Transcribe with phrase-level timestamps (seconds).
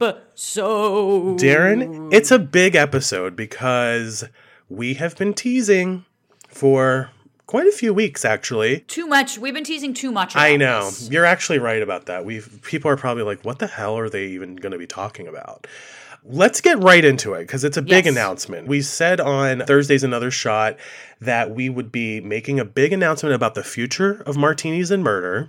[0.00, 1.38] episode.
[1.38, 4.24] Darren, it's a big episode because
[4.68, 6.04] we have been teasing
[6.48, 7.10] for
[7.46, 8.80] quite a few weeks actually.
[8.80, 9.38] Too much.
[9.38, 10.34] We've been teasing too much.
[10.36, 10.86] I know.
[10.86, 11.10] this.
[11.10, 12.24] You're actually right about that.
[12.24, 15.26] We've people are probably like what the hell are they even going to be talking
[15.28, 15.66] about?
[16.22, 18.12] Let's get right into it because it's a big Yes.
[18.14, 18.68] announcement.
[18.68, 20.76] We said on Thursday's Another Shot
[21.18, 25.48] that we would be making a big announcement about the future of martinis and murder.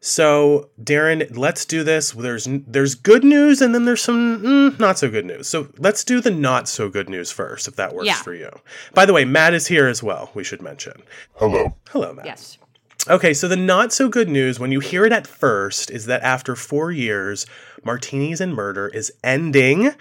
[0.00, 2.12] So, Darren, let's do this.
[2.12, 5.48] There's there's good news and then there's some mm, not so good news.
[5.48, 8.22] So let's do the not so good news first, if that works Yeah.
[8.22, 8.50] for you.
[8.94, 10.30] By the way, Matt is here as well.
[10.34, 11.02] We should mention.
[11.34, 11.74] Hello.
[11.90, 12.26] Hello, Matt.
[12.26, 12.58] Yes.
[13.08, 16.22] Okay, so the not so good news when you hear it at first is that
[16.22, 17.46] after four years,
[17.84, 19.92] Martinis and Murder is ending.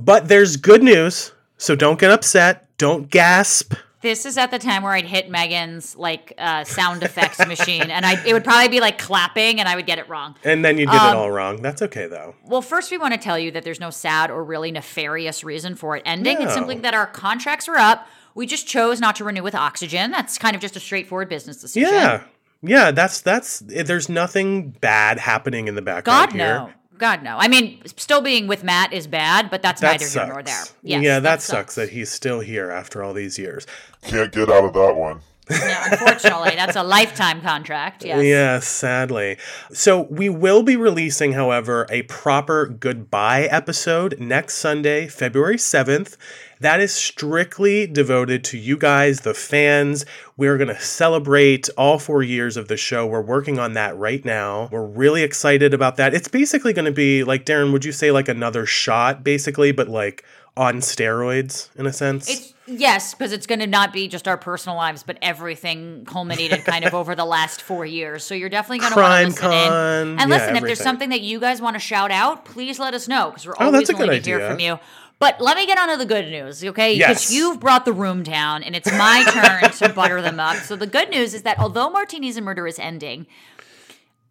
[0.00, 3.74] But there's good news, so don't get upset, don't gasp.
[4.02, 8.06] This is at the time where I'd hit Megan's like uh, sound effects machine, and
[8.06, 10.36] I it would probably be like clapping, and I would get it wrong.
[10.42, 11.60] And then you get Um, it all wrong.
[11.60, 12.34] That's okay though.
[12.46, 15.74] Well, first we want to tell you that there's no sad or really nefarious reason
[15.74, 16.40] for it ending.
[16.40, 18.06] It's simply that our contracts are up.
[18.34, 20.10] We just chose not to renew with Oxygen.
[20.12, 21.92] That's kind of just a straightforward business decision.
[21.92, 22.22] Yeah.
[22.62, 26.54] Yeah, that's that's there's nothing bad happening in the background God here.
[26.58, 26.70] no.
[27.00, 27.36] God no.
[27.38, 30.24] I mean, still being with Matt is bad, but that's That neither sucks.
[30.26, 30.64] here nor there.
[30.82, 33.66] Yes, yeah, that, sucks that he's still here after all these years.
[34.02, 35.20] Can't get out of that one.
[35.50, 38.04] Yeah, unfortunately, that's a lifetime contract.
[38.04, 38.24] Yes.
[38.24, 39.36] Yes, sadly.
[39.72, 46.16] So we will be releasing, however, a proper goodbye episode next Sunday, February 7th.
[46.60, 50.04] That is strictly devoted to you guys, the fans.
[50.36, 53.06] We're going to celebrate all four years of the show.
[53.06, 54.68] We're working on that right now.
[54.70, 56.12] We're really excited about that.
[56.12, 59.88] It's basically going to be like, Darren, would you say like another shot, basically, but
[59.88, 60.22] like
[60.56, 62.28] on steroids in a sense?
[62.28, 66.64] It's yes, because it's going to not be just our personal lives, but everything culminated
[66.64, 68.24] kind of over the last four years.
[68.24, 70.18] So you're definitely going to want Crime to listen Con, in.
[70.20, 72.94] And yeah, listen, if there's something that you guys want to shout out, please let
[72.94, 74.50] us know because we're Oh, always that's a good willing to hear idea.
[74.50, 74.78] from you.
[75.18, 76.94] But let me get on to the good news, okay?
[76.96, 77.30] Because Yes.
[77.30, 80.56] you've brought the room down, and it's my turn to butter them up.
[80.64, 83.26] So the good news is that although Martinis and Murder is ending,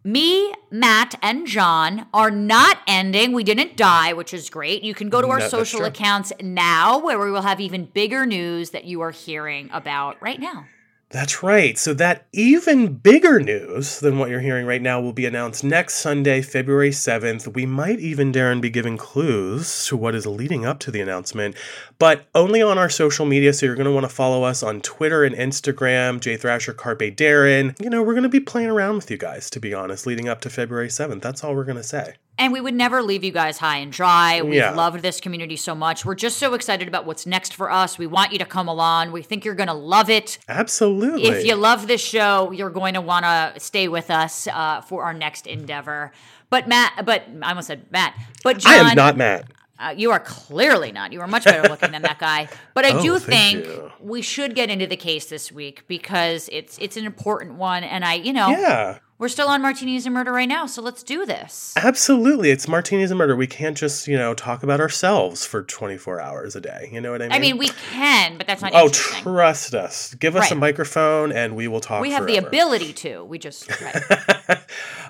[0.03, 3.33] me, Matt, and John are not ending.
[3.33, 4.83] We didn't die, which is great.
[4.83, 8.25] You can go to our No, social accounts now where we will have even bigger
[8.25, 10.65] news that you are hearing about right now.
[11.11, 11.75] That's right.
[11.75, 15.95] So that even bigger news than what you're hearing right now will be announced next
[15.95, 17.51] Sunday, February 7th.
[17.55, 21.55] We might even, Darren, be giving clues to what is leading up to the announcement,
[21.97, 23.53] but only on our social media.
[23.53, 27.15] So you're going to want to follow us on Twitter and Instagram, Jay Thrasher, Carpe
[27.15, 27.73] Darren.
[27.81, 30.29] You know, we're going to be playing around with you guys, to be honest, leading
[30.29, 31.21] up to February 7th.
[31.21, 32.17] That's all we're going to say.
[32.39, 34.41] And we would never leave you guys high and dry.
[34.41, 34.71] We've Yeah.
[34.71, 36.05] loved this community so much.
[36.05, 37.97] We're just so excited about what's next for us.
[37.99, 39.11] We want you to come along.
[39.11, 40.39] We think you're going to love it.
[40.47, 41.25] Absolutely.
[41.27, 45.03] If you love this show, you're going to want to stay with us uh, for
[45.03, 46.11] our next endeavor.
[46.49, 49.45] But Matt, but I almost said Matt, but John, I am not Matt.
[49.77, 51.13] Uh, you are clearly not.
[51.13, 52.47] You are much better looking than that guy.
[52.73, 53.65] But I Oh, do think
[54.01, 58.03] we should get into the case this week because it's it's an important one, and
[58.03, 58.97] I, you know, Yeah.
[59.19, 61.73] We're still on Martinis and Murder right now, so let's do this.
[61.75, 62.49] Absolutely.
[62.51, 63.35] It's martinis and murder.
[63.35, 66.89] We can't just, you know, talk about ourselves for 24 hours a day.
[66.91, 67.31] You know what I mean?
[67.33, 70.13] I mean, we can, but that's not Oh, trust us.
[70.15, 73.23] Give us a microphone and we will talk we have the ability to.
[73.25, 74.59] We just right.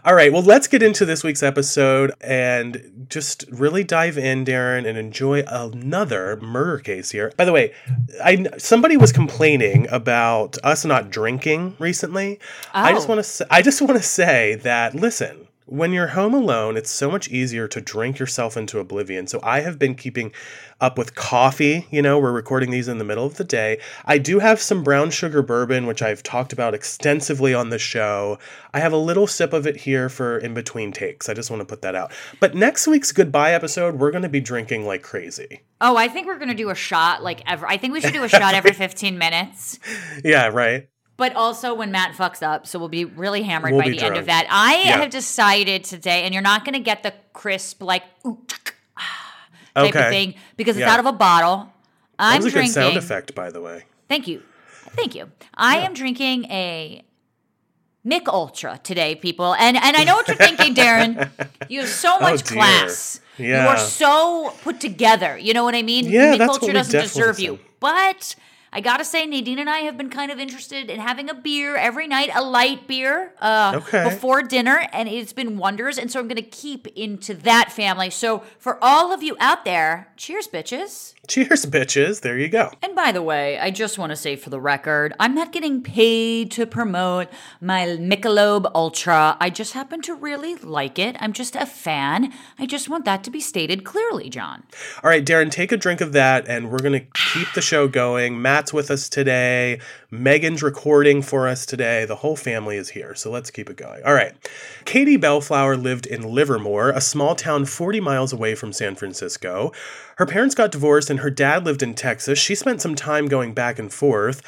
[0.06, 4.88] All right, well, let's get into this week's episode and just really dive in, Darren,
[4.88, 7.34] and enjoy another murder case here.
[7.38, 7.74] By the way,
[8.24, 12.40] I somebody was complaining about us not drinking recently.
[12.74, 13.14] I just Oh.
[13.16, 17.12] want to I just want to say that listen, when you're home alone, it's so
[17.12, 19.28] much easier to drink yourself into oblivion.
[19.28, 20.32] So I have been keeping
[20.82, 21.86] up with coffee.
[21.92, 23.80] You know, we're recording these in the middle of the day.
[24.06, 28.40] I do have some brown sugar bourbon, which I've talked about extensively on the show.
[28.74, 31.30] I have a little sip of it here for in between takes.
[31.30, 32.14] I just want to put that out.
[32.40, 35.62] But next week's goodbye episode, we're going to be drinking like crazy.
[35.82, 37.66] Oh, I think we're gonna do a shot like ever.
[37.66, 39.80] I think we should do a shot every 15 minutes.
[40.26, 40.90] Yeah, right.
[41.20, 44.16] But also when Matt fucks up, so we'll be really hammered We'll by the end
[44.18, 44.48] of that.
[44.50, 44.98] I Yeah.
[45.02, 48.40] have decided today, and you're not going to get the crisp like ooh,
[48.98, 49.02] ah,
[49.76, 50.00] type Okay.
[50.06, 50.94] of thing because it's Yeah.
[50.94, 51.72] out of a bottle.
[52.18, 52.74] That I'm was a drinking.
[52.74, 53.84] good sound effect, by the way.
[54.08, 54.42] Thank you,
[54.96, 55.30] thank you.
[55.54, 57.04] I am drinking a
[58.06, 61.30] Mich Ultra today, people, and and I know what you're thinking, Darren.
[61.70, 63.20] You have so oh, much Oh, class.
[63.38, 65.38] You are so put together.
[65.38, 66.06] You know what I mean?
[66.10, 68.36] Yeah, Mick that's Ultra doesn't deserve you, but.
[68.72, 71.76] I gotta say, Nadine and I have been kind of interested in having a beer
[71.76, 74.04] every night, a light beer, uh, Okay.
[74.04, 75.98] before dinner, and it's been wonders.
[75.98, 78.10] And so I'm gonna keep into that family.
[78.12, 81.14] So for all of you out there, cheers, bitches.
[81.30, 82.22] Cheers, bitches.
[82.22, 82.72] There you go.
[82.82, 85.84] And by the way, I just want to say for the record, I'm not getting
[85.84, 87.28] paid to promote
[87.62, 89.38] my Michelob Ultra.
[89.40, 91.16] I just happen to really like it.
[91.20, 92.34] I'm just a fan.
[92.58, 94.64] I just want that to be stated clearly, John.
[95.04, 97.88] All right, Darren, take a drink of that, and we're going to keep the show
[97.88, 98.42] going.
[98.42, 99.80] Matt's with us today.
[100.10, 102.06] Megan's recording for us today.
[102.06, 104.02] The whole family is here, so let's keep it going.
[104.04, 104.34] All right.
[104.86, 109.72] Katie Bellflower lived in Livermore, a small town 40 miles away from San Francisco.
[110.16, 112.40] Her parents got divorced, and her dad lived in Texas.
[112.40, 114.42] She spent some time going back and forth.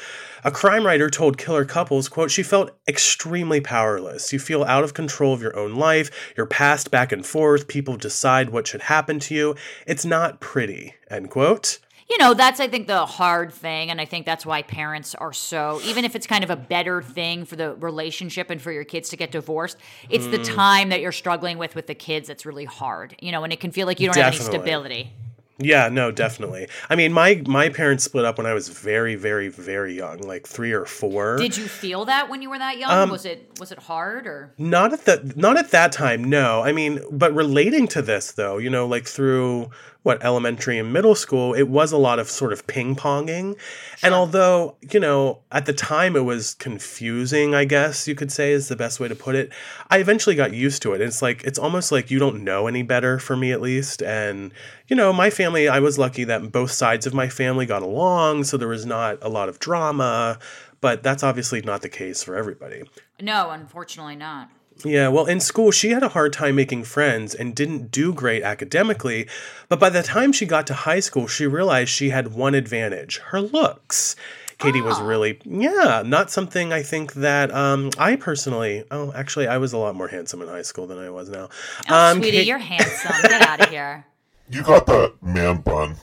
[0.44, 4.32] A crime writer told Killer Couples, quote, she felt extremely powerless.
[4.32, 6.32] You feel out of control of your own life.
[6.36, 7.68] You're passed back and forth.
[7.68, 9.54] People decide what should happen to you.
[9.86, 11.78] It's not pretty, end quote.
[12.10, 13.90] You know, that's, I think, the hard thing.
[13.90, 17.00] And I think that's why parents are so, even if it's kind of a better
[17.00, 19.78] thing for the relationship and for your kids to get divorced,
[20.10, 20.54] it's the mm.
[20.54, 23.60] time that you're struggling with with the kids that's really hard, you know, and it
[23.60, 25.12] can feel like you don't have any stability.
[25.58, 26.68] Yeah, no, definitely.
[26.88, 30.46] I mean, my my parents split up when I was very, very, very young, like
[30.46, 31.36] three or four.
[31.36, 32.90] Did you feel that when you were that young?
[32.90, 34.54] Um, was it was it hard or?
[34.58, 36.62] Not at that not at that time, no.
[36.62, 39.70] I mean, but relating to this though, you know, like through
[40.02, 43.56] what elementary and middle school, it was a lot of sort of ping-ponging.
[44.02, 48.52] And although, you know, at the time it was confusing, I guess you could say
[48.52, 49.52] is the best way to put it.
[49.90, 51.00] I eventually got used to it.
[51.00, 54.02] It's like it's almost like you don't know any better for me at least.
[54.02, 54.52] And
[54.88, 58.44] you know, my family, I was lucky that both sides of my family got along,
[58.44, 60.38] so there was not a lot of drama,
[60.80, 62.82] but that's obviously not the case for everybody.
[63.20, 64.50] No, unfortunately not.
[64.84, 68.42] Yeah, well, in school, she had a hard time making friends and didn't do great
[68.42, 69.28] academically.
[69.68, 73.18] But by the time she got to high school, she realized she had one advantage
[73.26, 74.16] her looks.
[74.58, 79.58] Katie was really, yeah, not something I think that um, I personally, oh, actually, I
[79.58, 81.48] was a lot more handsome in high school than I was now.
[81.88, 83.12] Oh, Um, sweetie, Ka- you're handsome.
[83.22, 84.04] Get out of here.
[84.50, 85.96] You got that man bun.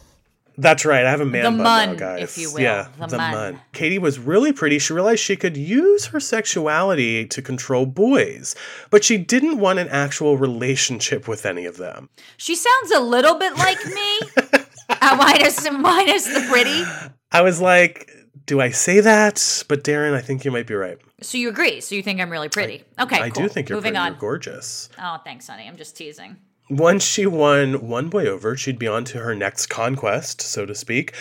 [0.62, 1.06] That's right.
[1.06, 2.24] I have a man The bun mun, now, guys.
[2.24, 2.60] if you will.
[2.60, 3.32] Yeah, The the, mun.
[3.32, 3.62] mun.
[3.72, 4.78] Katie was really pretty.
[4.80, 8.56] She realized she could use her sexuality to control boys,
[8.90, 12.10] but she didn't want an actual relationship with any of them.
[12.38, 14.20] She sounds a little bit like me.
[14.90, 16.84] uh, minus minus the pretty.
[17.32, 18.12] I was like,
[18.46, 19.64] do I say that?
[19.70, 20.98] But Darren, I think you might be right.
[21.22, 21.80] So you agree?
[21.82, 22.84] So you think I'm really pretty?
[23.00, 23.44] Okay, I cool.
[23.44, 23.98] do think you're moving pretty.
[24.06, 24.12] on.
[24.14, 24.90] You're gorgeous.
[25.02, 25.68] Oh, thanks, honey.
[25.68, 26.38] I'm just teasing.
[26.70, 30.76] Once she won one boy over, she'd be on to her next conquest, so to
[30.76, 31.14] speak.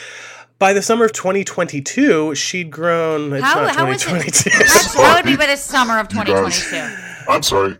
[0.58, 3.32] By the summer of 2022, she'd grown.
[3.32, 4.06] It's How, not how was it?
[4.08, 4.98] 2022.
[5.00, 7.32] How would be by the summer of You guys- 2022?
[7.32, 7.78] I'm sorry.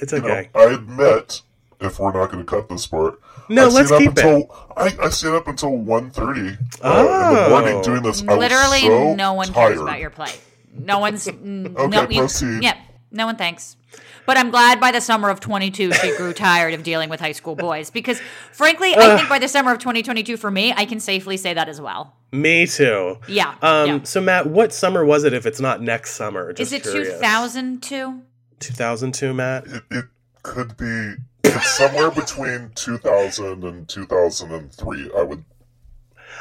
[0.00, 0.48] It's You know, okay.
[0.54, 1.42] I admit,
[1.80, 4.18] if we're not going to cut this part, No, I let's stayed up keep it.
[4.24, 7.34] until, I, I stayed up until 1.30 uh, in Oh.
[7.44, 8.22] the morning doing this.
[8.22, 9.68] I was Literally, so no one tired.
[9.70, 10.30] cares about your play.
[10.78, 11.26] No one's.
[11.28, 12.62] Okay, no, proceed.
[12.62, 12.76] Yep.
[13.10, 13.76] No one thanks.
[14.24, 17.32] But I'm glad by the summer of 22 she grew tired of dealing with high
[17.32, 18.20] school boys because,
[18.52, 21.68] frankly, I think by the summer of 2022 for me, I can safely say that
[21.68, 22.14] as well.
[22.30, 23.18] Me too.
[23.28, 23.54] Yeah.
[23.62, 23.88] Um.
[23.88, 24.02] yeah.
[24.04, 25.32] So Matt, what summer was it?
[25.32, 27.14] If it's not next summer, Is it curious.
[27.18, 28.22] 2002?
[28.60, 29.66] 2002, Matt.
[29.66, 30.04] It, it
[30.42, 31.14] could be
[31.44, 35.10] it's somewhere between 2000 and 2003.
[35.16, 35.44] I would.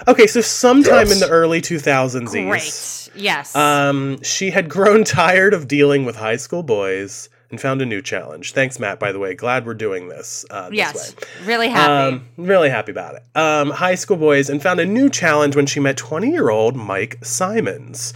[0.07, 1.11] Okay, so sometime Yes.
[1.13, 2.31] in the early 2000s.
[2.31, 3.21] Great.
[3.21, 3.55] Yes.
[3.55, 8.01] Um, she had grown tired of dealing with high school boys and found a new
[8.01, 8.53] challenge.
[8.53, 8.99] Thanks, Matt.
[8.99, 10.45] By the way, glad we're doing this.
[10.49, 11.15] Uh, this yes.
[11.15, 11.45] way.
[11.45, 12.15] Really happy.
[12.15, 13.23] Um, really happy about it.
[13.37, 18.13] Um, high school boys and found a new challenge when she met 20-year-old Mike Simons.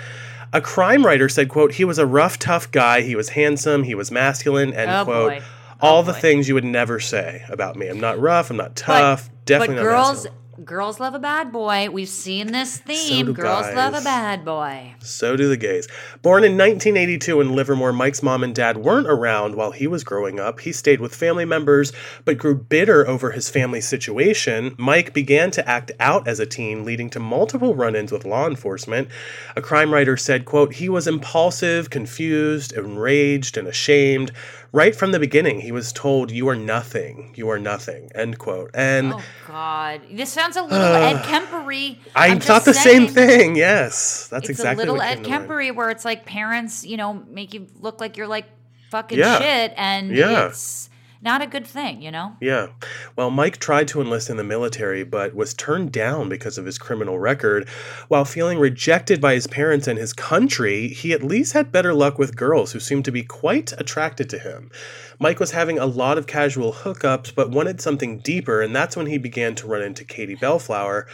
[0.53, 3.01] A crime writer said, "quote He was a rough, tough guy.
[3.01, 3.83] He was handsome.
[3.83, 5.31] He was masculine." End Oh, quote.
[5.33, 5.43] boy.
[5.81, 6.19] All Oh, the boy.
[6.19, 7.89] things you would never say about me.
[7.89, 8.49] I'm not rough.
[8.49, 9.29] I'm not tough.
[9.43, 10.27] definitely but not girls.
[10.63, 11.89] Girls love a bad boy.
[11.89, 13.25] We've seen this theme.
[13.25, 14.95] do Girls love a bad boy.
[14.99, 15.89] So do the gays.
[16.21, 20.39] Born in 1982 in Livermore, Mike's mom and dad weren't around while he was growing
[20.39, 20.61] up.
[20.61, 21.91] He stayed with family members,
[22.23, 24.75] but grew bitter over his family situation.
[24.77, 29.09] Mike began to act out as a teen, leading to multiple run-ins with law enforcement.
[29.57, 34.31] A crime writer said, quote, he was impulsive, confused, enraged, and ashamed.
[34.75, 37.33] Right from the beginning, he was told, you are nothing.
[37.37, 38.71] You are nothing, end quote.
[38.73, 40.77] And Oh God, this sounds a little
[41.09, 41.97] Ed Kempery.
[42.13, 43.55] I I'm thought the same thing.
[43.55, 45.23] Yes, that's It's exactly a little Ed.
[45.23, 48.47] Kempery where it's like parents, you know, make you look like you're like
[48.91, 49.39] fucking Yeah.
[49.39, 50.47] shit, and Yeah.
[50.47, 50.89] it's
[51.25, 52.37] not a good thing, you know.
[52.39, 52.67] Yeah.
[53.15, 56.77] Well, Mike tried to enlist in the military, but was turned down because of his
[56.77, 57.67] criminal record.
[58.07, 62.17] While feeling rejected by his parents and his country, he at least had better luck
[62.17, 64.71] with girls who seemed to be quite attracted to him.
[65.19, 69.07] Mike was having a lot of casual hookups, but wanted something deeper, and that's when
[69.07, 71.07] he began to run into Katie Bellflower.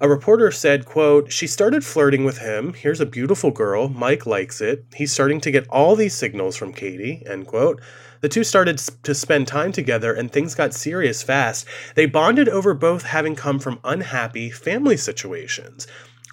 [0.00, 2.72] A reporter said, quote, She started flirting with him.
[2.72, 3.88] Here's a beautiful girl.
[3.88, 4.84] Mike likes it.
[4.94, 7.80] He's starting to get all these signals from Katie, end quote.
[8.20, 11.66] The two started to spend time together and things got serious fast.
[11.94, 15.86] They bonded over both having come from unhappy family situations.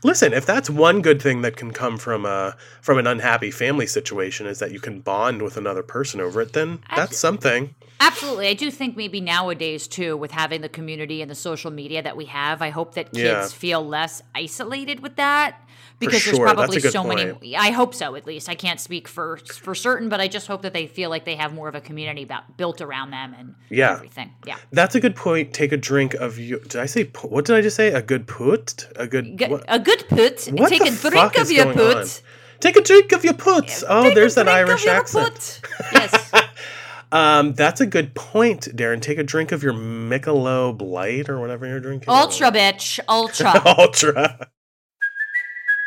[0.04, 3.88] Listen, if that's one good thing that can come from a from an unhappy family
[3.88, 7.74] situation is that you can bond with another person over it, then that's something.
[8.00, 8.48] Absolutely.
[8.48, 12.16] I do think maybe nowadays too, with having the community and the social media that
[12.18, 13.48] we have, I hope that kids Yeah.
[13.48, 15.60] feel less isolated with that.
[16.00, 16.34] Because sure.
[16.36, 17.42] there's probably so point.
[17.42, 18.50] many I hope so at least.
[18.50, 21.36] I can't speak for for certain, but I just hope that they feel like they
[21.36, 23.94] have more of a community about, built around them and Yeah.
[23.94, 24.32] everything.
[24.46, 24.58] Yeah.
[24.72, 25.54] That's a good point.
[25.54, 26.60] Take a drink of you.
[26.60, 27.94] Did I say what did I just say?
[27.94, 28.88] A good put?
[28.98, 29.46] A good G-?
[29.68, 30.46] A good put.
[30.48, 31.98] What Take the a drink fuck of is your going put.
[31.98, 32.06] on?
[32.60, 33.84] Take a drink of your puts.
[33.88, 35.62] Oh, there's that Irish your accent.
[35.64, 35.92] put.
[35.94, 36.32] Yes.
[37.12, 39.02] Um, that's a good point, Darren.
[39.02, 42.10] Take a drink of your Michelob Light or whatever you're drinking.
[42.10, 43.00] Ultra bitch.
[43.08, 43.62] Ultra.
[43.78, 44.50] Ultra.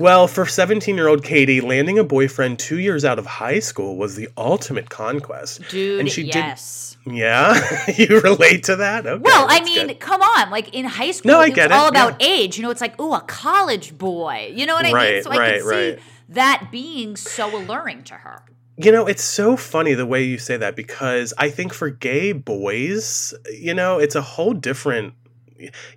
[0.00, 3.98] Well, for 17 year old Katie, landing a boyfriend two years out of high school
[3.98, 5.60] was the ultimate conquest.
[5.68, 6.96] Dude, and she yes.
[7.04, 7.12] did.
[7.16, 9.06] Yeah, you relate to that?
[9.06, 10.00] Okay, Well, I mean, good.
[10.00, 10.50] come on.
[10.50, 12.28] Like in high school, No, I it's get it, all about yeah.
[12.28, 12.56] age.
[12.56, 14.50] You know, it's like, oh, a college boy.
[14.54, 14.94] You know what I mean?
[14.94, 15.98] Right, So I right, see right.
[16.30, 18.42] that being so alluring to her.
[18.78, 22.32] You know, it's so funny the way you say that because I think for gay
[22.32, 25.12] boys, you know, it's a whole different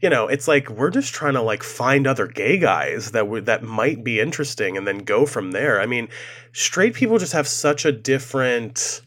[0.01, 3.45] you know, it's like we're just trying to like find other gay guys that would
[3.45, 5.79] that might be interesting and then go from there.
[5.79, 6.07] I mean,
[6.51, 9.01] straight people just have such a different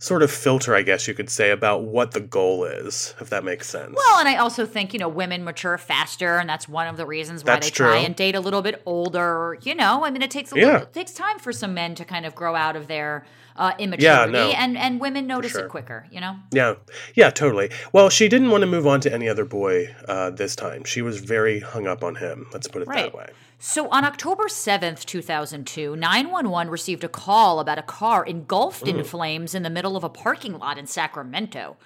[0.00, 3.44] sort of filter, I guess you could say, about what the goal is, if that
[3.44, 3.94] makes sense.
[3.94, 7.04] Well, and I also think, you know, women mature faster, and that's one of the
[7.06, 9.58] reasons why That's they try and date a little bit older.
[9.62, 10.64] You know, I mean, it takes a Yeah.
[10.64, 13.24] little, it takes time for some men to kind of grow out of their
[13.56, 14.50] uh, immaturity, no.
[14.52, 15.66] and and women notice sure.
[15.66, 16.06] it quicker.
[16.10, 16.36] You know.
[16.50, 16.76] Yeah,
[17.14, 17.70] yeah, totally.
[17.92, 20.84] Well, she didn't want to move on to any other boy uh, this time.
[20.84, 22.46] She was very hung up on him.
[22.54, 23.12] Let's put it Right.
[23.12, 23.26] that way.
[23.62, 28.88] So on October 7th, 2002, 911 received a call about a car engulfed Mm.
[29.00, 31.76] in flames in the middle of a parking lot in Sacramento.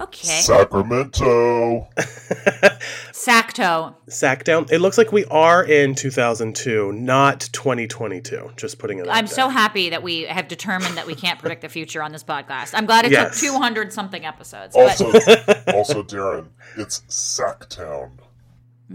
[0.00, 0.26] Okay.
[0.40, 1.86] Sacramento.
[3.12, 3.94] Sacto.
[4.08, 4.68] Sackdown.
[4.72, 8.50] It looks like we are in 2002, not 2022.
[8.56, 9.06] Just putting it.
[9.06, 9.34] out I'm there.
[9.34, 12.70] so happy that we have determined that we can't predict the future on this podcast.
[12.74, 13.38] I'm glad it Yes.
[13.40, 14.74] took 200 something episodes.
[14.74, 15.12] But Also,
[15.72, 18.12] also, Darren, it's Sacktown.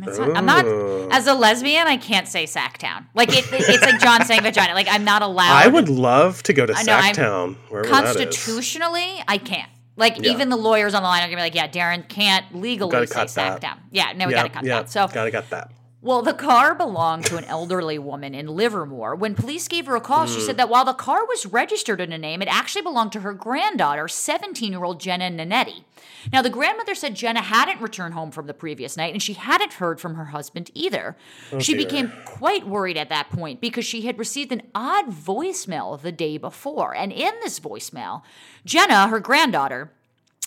[0.02, 1.10] Not- I'm not, oh.
[1.12, 3.06] as a lesbian, I can't say Sacktown.
[3.14, 4.74] Like, it, it's like John saying vagina.
[4.74, 5.52] Like, I'm not allowed.
[5.64, 7.56] I would love to go to I know, I'm- Sacktown.
[7.86, 7.90] is.
[7.90, 9.70] Constitutionally, I can't.
[9.96, 10.32] Like, Yeah.
[10.32, 13.08] even the lawyers on the line are going to be like, yeah, Darren can't legally
[13.08, 13.26] say.
[13.26, 13.78] Sacktown.
[13.92, 14.92] Yeah, no, we yeah, got to cut yeah, that.
[14.92, 15.72] So, gotta cut that.
[16.08, 19.14] Well, the car belonged to an elderly woman in Livermore.
[19.14, 20.60] When police gave her a call, she said hmm.
[20.60, 24.08] that while the car was registered in a name, it actually belonged to her granddaughter,
[24.08, 25.84] 17 year old Jenna Nanetti.
[26.32, 29.74] Now, the grandmother said Jenna hadn't returned home from the previous night and she hadn't
[29.74, 31.18] heard from her husband either.
[31.52, 31.84] Oh, she dear.
[31.84, 36.38] became quite worried at that point because she had received an odd voicemail the day
[36.38, 36.96] before.
[36.96, 38.22] And in this voicemail,
[38.64, 39.92] Jenna, her granddaughter,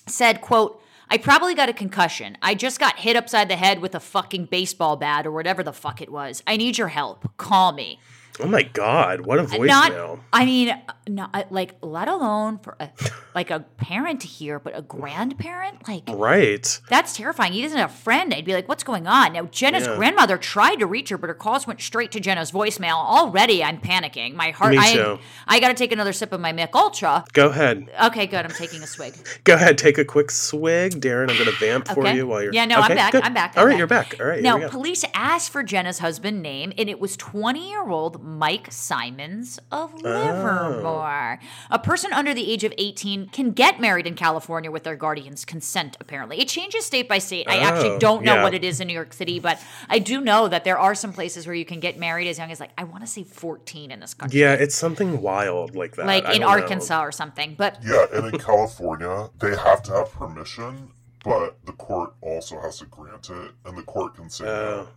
[0.07, 2.38] said, quote, I probably got a concussion.
[2.40, 5.73] I just got hit upside the head with a fucking baseball bat or whatever the
[5.73, 6.40] fuck it was.
[6.47, 7.37] I need your help.
[7.37, 7.99] Call me.
[8.42, 9.66] Oh my God, what a uh, voicemail.
[9.66, 12.90] Not, I mean, uh, not uh, like, let alone for a,
[13.35, 16.80] like a parent to hear, but a grandparent, like right.
[16.88, 17.52] that's terrifying.
[17.52, 18.32] He doesn't have a friend.
[18.32, 19.32] I'd be like, what's going on?
[19.32, 19.97] Now, Jenna's Yeah.
[19.97, 22.94] grandmother tried to reach her, but her calls went straight to Jenna's voicemail.
[22.94, 24.35] Already, I'm panicking.
[24.35, 24.73] My heart.
[24.73, 25.18] Me I, too.
[25.47, 27.25] I got to take another sip of my Mich Ultra.
[27.32, 27.90] Go ahead.
[28.04, 28.44] Okay, good.
[28.44, 29.14] I'm taking a swig.
[29.44, 29.78] Go ahead.
[29.78, 31.30] Take a quick swig, Darren.
[31.30, 32.52] I'm going to vamp for you while you're.
[32.52, 33.12] Yeah, no, I'm back.
[33.12, 33.23] good.
[33.23, 33.54] I'm back.
[33.56, 34.16] All right, you're back.
[34.20, 34.42] All right.
[34.42, 39.58] Now, police asked for Jenna's husband name, and it was 20 year old Mike Simons
[39.70, 39.99] of oh.
[40.02, 41.38] Livermore.
[41.70, 45.44] A person under the age of 18 can get married in California with their guardian's
[45.44, 46.40] consent, apparently.
[46.40, 47.49] It changes state by state.
[47.49, 48.42] I actually Oh, don't know yeah.
[48.42, 49.58] what it is in New York City, but
[49.88, 52.50] I do know that there are some places where you can get married as young
[52.50, 54.40] as, like, I want to say 14 in this country.
[54.40, 56.06] Yeah, it's something wild like that.
[56.06, 56.60] Like I in don't know.
[56.62, 57.54] Arkansas or something.
[57.56, 60.92] But Yeah, and in California, they have to have permission,
[61.25, 64.49] but the court also has to grant it, and the court can say oh.
[64.87, 64.88] no.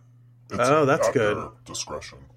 [0.50, 1.50] It's Oh, that's good.
[1.64, 2.33] Discretion, yeah.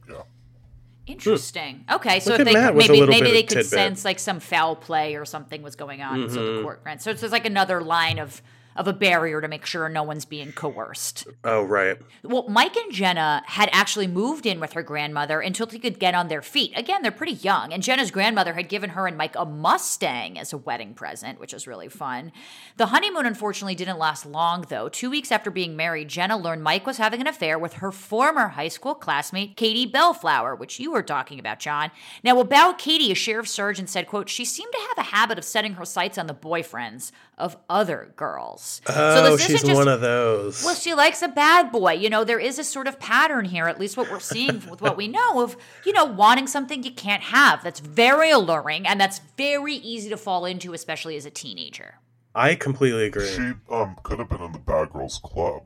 [1.07, 1.85] Interesting.
[1.89, 3.65] Okay, so if they maybe maybe they could tidbit.
[3.65, 6.55] sense like some foul play or something was going on, so Mm-hmm.
[6.57, 7.03] the court grants.
[7.03, 8.41] So it's just like another line of
[8.77, 11.27] of a barrier to make sure no one's being coerced.
[11.43, 11.97] Oh, right.
[12.23, 16.15] Well, Mike and Jenna had actually moved in with her grandmother until they could get
[16.15, 16.71] on their feet.
[16.75, 20.53] Again, they're pretty young, and Jenna's grandmother had given her and Mike a Mustang as
[20.53, 22.31] a wedding present, which was really fun.
[22.77, 24.89] The honeymoon unfortunately didn't last long, though.
[24.89, 28.49] Two weeks after being married, Jenna learned Mike was having an affair with her former
[28.49, 31.91] high school classmate, Katie Bellflower, which you were talking about, John.
[32.23, 35.43] Now, about Katie, a sheriff's sergeant said, quote, she seemed to have a habit of
[35.45, 38.66] setting her sights on the boyfriends of other girls.
[38.87, 40.63] Oh, she's one of those.
[40.63, 41.93] Well, she likes a bad boy.
[41.93, 44.81] You know, there is a sort of pattern here, at least what we're seeing with
[44.81, 47.63] what we know of, you know, wanting something you can't have.
[47.63, 51.95] That's very alluring and that's very easy to fall into, especially as a teenager.
[52.35, 53.27] I completely agree.
[53.27, 55.63] She um could have been in the Bad Girls Club.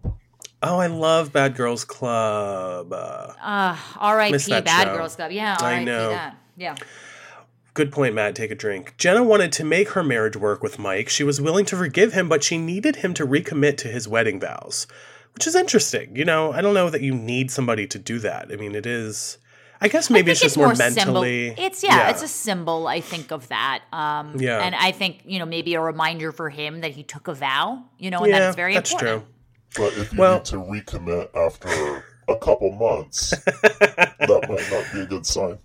[0.64, 2.94] Oh, I love Bad Girls Club.
[2.94, 4.38] Uh, Uh, R.I.P.
[4.62, 4.96] Bad show.
[4.96, 5.32] Girls Club.
[5.32, 5.86] Yeah, I R.I.P.
[5.86, 6.10] know.
[6.10, 6.36] that.
[6.56, 6.76] Yeah.
[7.74, 8.36] Good point, Matt.
[8.36, 8.96] Take a drink.
[8.98, 11.08] Jenna wanted to make her marriage work with Mike.
[11.08, 14.42] She was willing to forgive him, but she needed him to recommit to his wedding
[14.42, 14.88] vows,
[15.34, 16.14] which is interesting.
[16.16, 18.52] You know, I don't know that you need somebody to do that.
[18.52, 19.38] I mean, it is.
[19.84, 20.96] I guess maybe I it's think just more, symbol.
[21.22, 21.56] mentally.
[21.58, 22.88] It's yeah, it's a symbol.
[22.88, 23.82] I think of that.
[23.94, 24.60] Um, Yeah.
[24.60, 27.84] and I think you know maybe a reminder for him that he took a vow.
[27.98, 29.24] You know, and yeah, that's very that's important.
[29.74, 29.84] true.
[29.86, 35.00] But if you Well- need to recommit after a couple months, that might not be
[35.02, 35.58] a good sign.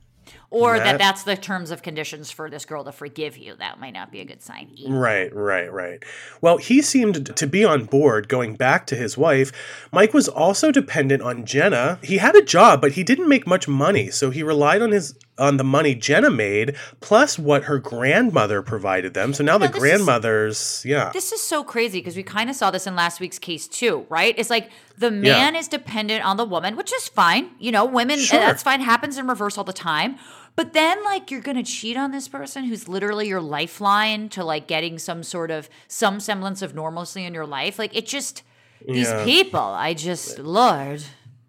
[0.51, 0.85] Or Matt?
[0.85, 3.57] that that's the terms of conditions for this girl to forgive you.
[3.57, 4.71] That might not be a good sign.
[4.75, 4.95] either.
[4.95, 6.03] Right, right, right.
[6.41, 9.53] Well, he seemed to be on board going back to his wife.
[9.93, 11.99] Mike was also dependent on Jenna.
[12.03, 15.19] He had a job, but he didn't make much money, so he relied on his
[15.39, 19.35] on the money Jenna made plus what her grandmother provided them.
[19.35, 21.11] So now the this is- grandmothers, yeah.
[21.13, 24.07] This is so crazy because we kind of saw this in last week's case too,
[24.09, 24.35] right?
[24.39, 27.51] It's like the man is dependent on the woman, which is fine.
[27.59, 28.41] You know, women, Sure.
[28.41, 30.17] that's fine, happens in reverse all the time.
[30.55, 34.43] But then, like, you're going to cheat on this person who's literally your lifeline to,
[34.43, 37.79] like, getting some sort of, some semblance of normalcy in your life.
[37.79, 38.43] Like, it just,
[38.89, 39.23] these Yeah.
[39.23, 41.03] people, I just, Lord.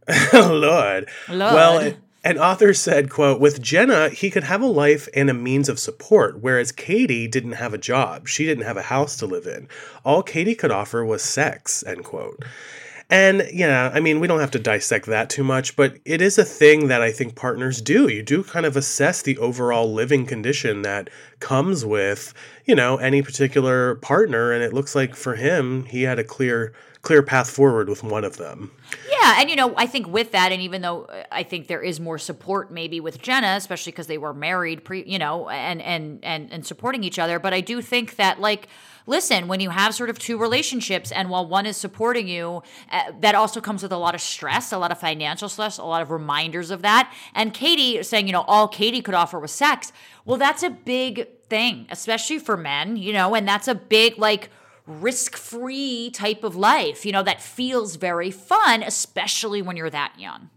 [0.34, 1.10] Lord.
[1.30, 1.54] Lord.
[1.54, 1.94] Well,
[2.28, 5.80] an author said, quote, with Jenna, he could have a life and a means of
[5.80, 8.28] support, whereas Katie didn't have a job.
[8.28, 9.70] She didn't have a house to live in.
[10.04, 12.44] All Katie could offer was sex, end quote.
[13.10, 16.38] And yeah, I mean, we don't have to dissect that too much, but it is
[16.38, 18.10] a thing that I think partners do.
[18.10, 21.10] You do kind of assess the overall living condition that
[21.40, 22.34] comes with,
[22.66, 24.52] you know, any particular partner.
[24.52, 28.26] And it looks like for him, he had a clear, clear path forward with one
[28.26, 28.72] of them.
[29.28, 31.82] Yeah, and you know, I think with that, and even though uh, I think there
[31.82, 35.82] is more support maybe with Jenna, especially because they were married, pre, you know, and
[35.82, 37.38] and and and supporting each other.
[37.38, 38.68] But I do think that like.
[39.10, 42.62] Listen, when you have sort of two relationships, and while one is supporting you,
[42.92, 45.84] uh, that also comes with a lot of stress, a lot of financial stress, a
[45.86, 47.14] lot of reminders of that.
[47.34, 49.94] And Katie saying, you know, all Katie could offer was sex.
[50.26, 54.50] Well, that's a big thing, especially for men, you know, and that's a big, like,
[54.88, 60.14] risk free type of life, you know, that feels very fun, especially when you're that
[60.18, 60.50] young.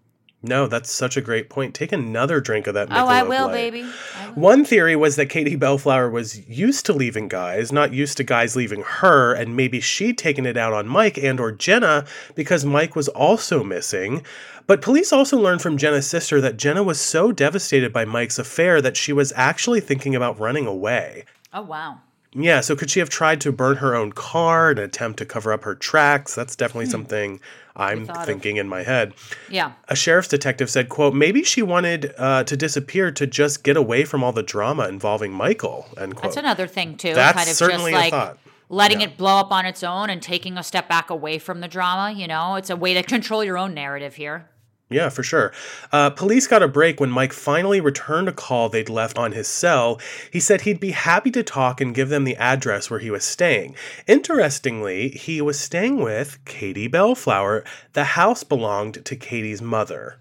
[0.42, 1.74] No, that's such a great point.
[1.74, 2.88] Take another drink of that.
[2.90, 3.52] Oh, I will, Light.
[3.52, 3.82] baby.
[4.16, 4.36] I will.
[4.36, 8.56] One theory was that Katie Bellflower was used to leaving guys, not used to guys
[8.56, 12.96] leaving her, and maybe she'd taken it out on Mike and or Jenna because Mike
[12.96, 14.24] was also missing.
[14.66, 18.80] But police also learned from Jenna's sister that Jenna was so devastated by Mike's affair
[18.80, 21.26] that she was actually thinking about running away.
[21.52, 21.98] Oh, wow.
[22.32, 25.24] Yeah, so could she have tried to burn her own car in an attempt to
[25.24, 26.34] cover up her tracks?
[26.34, 27.40] That's definitely something
[27.74, 28.26] I'm thought of.
[28.26, 29.14] thinking in my head.
[29.48, 29.72] Yeah.
[29.88, 34.04] A sheriff's detective said, quote, maybe she wanted uh, to disappear to just get away
[34.04, 36.22] from all the drama involving Michael, end quote.
[36.22, 37.14] That's another thing, too.
[37.14, 38.38] That's kind of certainly a just like thought.
[38.68, 39.08] letting Yeah.
[39.08, 42.16] it blow up on its own and taking a step back away from the drama,
[42.16, 42.54] you know?
[42.54, 44.46] It's a way to control your own narrative here.
[44.92, 45.52] Yeah, for sure.
[45.92, 49.46] Uh, police got a break when Mike finally returned a call they'd left on his
[49.46, 50.00] cell.
[50.32, 53.22] He said he'd be happy to talk and give them the address where he was
[53.22, 53.76] staying.
[54.08, 57.62] Interestingly, he was staying with Katie Bellflower.
[57.92, 60.18] The house belonged to Katie's mother.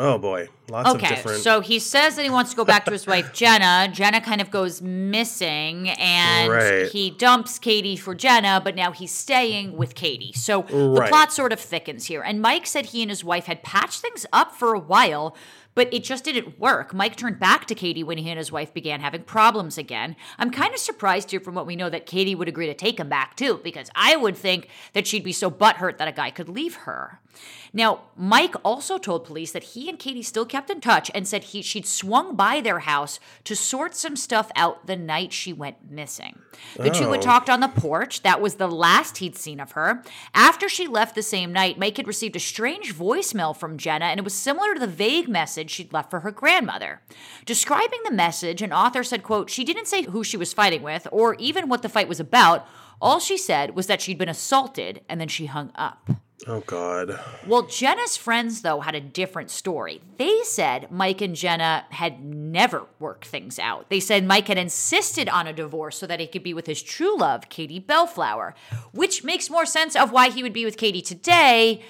[0.00, 1.42] Oh boy, lots of Okay, different.
[1.42, 3.90] so he says that he wants to go back to his wife Jenna.
[3.92, 6.88] Jenna kind of goes missing, and Right.
[6.90, 10.32] he dumps Katie for Jenna, but now he's staying with Katie.
[10.34, 12.22] So the plot sort of thickens here.
[12.22, 15.36] And Mike said he and his wife had patched things up for a while.
[15.74, 16.92] But it just didn't work.
[16.92, 20.16] Mike turned back to Katie when he and his wife began having problems again.
[20.36, 22.98] I'm kind of surprised here from what we know that Katie would agree to take
[22.98, 26.30] him back too, because I would think that she'd be so butthurt that a guy
[26.30, 27.20] could leave her.
[27.72, 31.44] Now, Mike also told police that he and Katie still kept in touch and said
[31.44, 35.90] he she'd swung by their house to sort some stuff out the night she went
[35.90, 36.38] missing.
[36.76, 37.22] The two had Oh.
[37.22, 38.22] talked on the porch.
[38.22, 40.02] That was the last he'd seen of her.
[40.34, 44.18] After she left the same night, Mike had received a strange voicemail from Jenna, and
[44.18, 47.02] it was similar to the vague message she'd left for her grandmother.
[47.44, 51.06] Describing the message, an author said, quote, she didn't say who she was fighting with
[51.12, 52.66] or even what the fight was about.
[53.00, 56.10] All she said was that she'd been assaulted and then she hung up.
[56.46, 57.18] Oh God.
[57.46, 60.00] Well, Jenna's friends, though, had a different story.
[60.16, 63.88] They said Mike and Jenna had never worked things out.
[63.88, 66.82] They said Mike had insisted on a divorce so that he could be with his
[66.82, 68.54] true love, Katie Bellflower,
[68.92, 71.82] which makes more sense of why he would be with Katie today.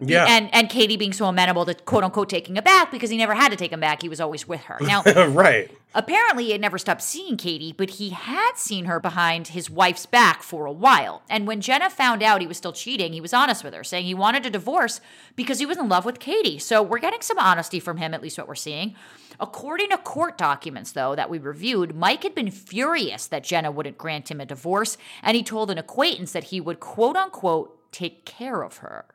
[0.00, 0.26] Yeah.
[0.28, 3.34] And and Katie being so amenable to quote unquote taking him back because he never
[3.34, 4.02] had to take him back.
[4.02, 4.78] He was always with her.
[4.80, 5.70] Now, right.
[5.94, 10.04] Apparently, he had never stopped seeing Katie, but he had seen her behind his wife's
[10.04, 11.22] back for a while.
[11.30, 14.04] And when Jenna found out he was still cheating, he was honest with her, saying
[14.04, 15.00] he wanted a divorce
[15.34, 16.58] because he was in love with Katie.
[16.58, 18.94] So we're getting some honesty from him, at least what we're seeing.
[19.40, 23.96] According to court documents, though, that we reviewed, Mike had been furious that Jenna wouldn't
[23.96, 28.24] grant him a divorce, and he told an acquaintance that he would quote unquote take
[28.26, 29.06] care of her.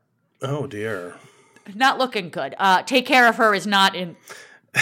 [0.44, 1.16] Oh dear.
[1.74, 2.54] Not looking good.
[2.60, 4.18] Uh, take care of her is not in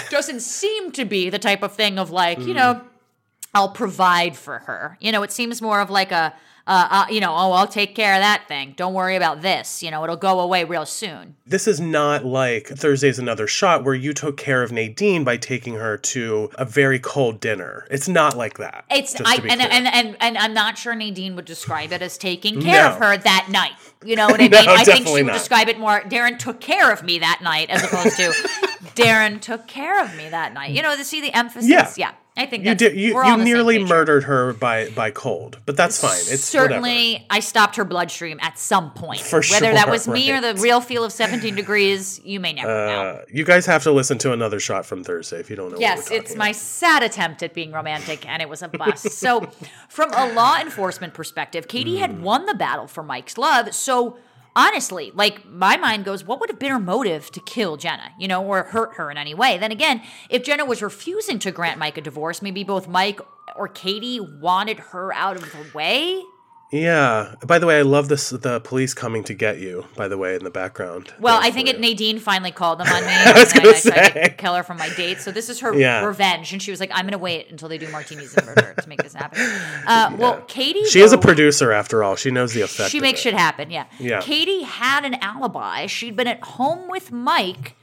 [0.10, 2.82] doesn't seem to be the type of thing of like you know
[3.54, 6.34] i'll provide for her you know it seems more of like a
[6.72, 9.84] uh, uh, you know oh i'll take care of that thing don't worry about this
[9.84, 13.94] you know it'll go away real soon This is not like Thursday's Another Shot where
[14.06, 17.86] you took care of Nadine by taking her to a very cold dinner.
[17.92, 18.86] It's not like that.
[18.90, 19.68] it's I, and, clear.
[19.70, 23.18] and and and i'm not sure nadine would describe it as taking care of her
[23.18, 23.74] that night
[24.10, 25.34] you know what i mean No, i think she would not.
[25.34, 28.28] describe it more darren took care of me that night as opposed to
[29.02, 31.92] darren took care of me that night you know to see the emphasis Yeah.
[31.98, 34.90] yeah i think you that's, did you, you on the same nearly murdered her by
[34.90, 36.18] by cold, but that's fine.
[36.34, 39.22] It's certainly I stopped her bloodstream at some point.
[39.22, 42.54] For Whether that sure, was me or the real feel of 17 degrees, you may
[42.54, 43.02] never know.
[43.02, 45.78] Uh, you guys have to listen to another shot from Thursday if you don't know.
[45.80, 49.12] Yes, it's talking my sad attempt at being romantic, and it was a bust.
[49.12, 49.42] so,
[49.90, 52.02] from a law enforcement perspective, Katie Hmm.
[52.02, 53.74] had won the battle for Mike's love.
[53.74, 54.18] So,
[54.56, 58.28] honestly, like my mind goes, what would have been her motive to kill Jenna, you
[58.28, 59.58] know, or hurt her in any way?
[59.58, 63.22] Then again, if Jenna was refusing to grant Mike a divorce, maybe both Mike
[63.56, 66.24] or Katie wanted her out of the way.
[66.72, 67.36] Yeah.
[67.46, 68.30] By the way, I love this.
[68.30, 69.86] The police coming to get you.
[69.98, 71.14] By the way, in the background.
[71.20, 71.82] Well, I think it you.
[71.82, 73.10] Nadine finally called them on me.
[73.14, 74.36] I was and gonna I tried to say.
[74.38, 75.20] kill her from my date.
[75.20, 76.06] So this is her Yeah.
[76.06, 78.74] revenge, and she was like, "I'm going to wait until they do martinis and murder
[78.82, 79.40] to make this happen."
[79.86, 82.16] Uh, Well, Katie, She is a producer after all.
[82.16, 82.92] She knows the effect.
[82.92, 83.24] She makes it.
[83.24, 83.70] shit happen.
[83.70, 83.86] Yeah.
[84.00, 84.22] Yeah.
[84.22, 85.88] Katie had an alibi.
[85.88, 87.76] She'd been at home with Mike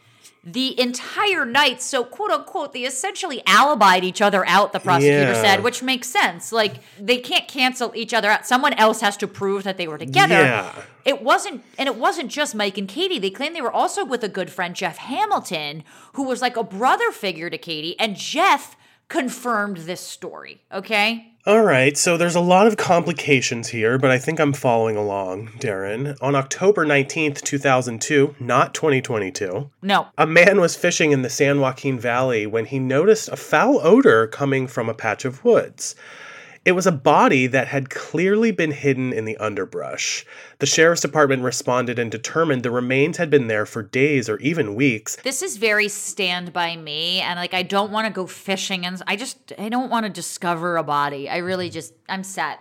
[0.52, 1.82] the entire night.
[1.82, 5.42] So, quote unquote, they essentially alibied each other out, the prosecutor Yeah.
[5.42, 6.52] said, which makes sense.
[6.52, 8.46] Like, they can't cancel each other out.
[8.46, 10.34] Someone else has to prove that they were together.
[10.34, 10.72] Yeah.
[11.04, 13.18] It wasn't, and it wasn't just Mike and Katie.
[13.18, 15.84] They claimed they were also with a good friend, Jeff Hamilton,
[16.14, 17.98] who was like a brother figure to Katie.
[17.98, 18.76] And Jeff
[19.08, 20.60] confirmed this story.
[20.72, 21.27] Okay.
[21.46, 25.48] All right, so there's a lot of complications here, but I think I'm following along,
[25.58, 26.16] Darren.
[26.20, 30.08] On October 19th, 2002, not 2022, No.
[30.18, 34.26] a man was fishing in the San Joaquin Valley when he noticed a foul odor
[34.26, 35.94] coming from a patch of woods.
[36.64, 40.24] It was a body that had clearly been hidden in the underbrush.
[40.58, 44.74] The sheriff's department responded and determined the remains had been there for days or even
[44.74, 45.16] weeks.
[45.24, 49.00] this is very stand by me and like i don't want to go fishing and
[49.06, 52.60] i just i don't want to discover a body i really just i'm set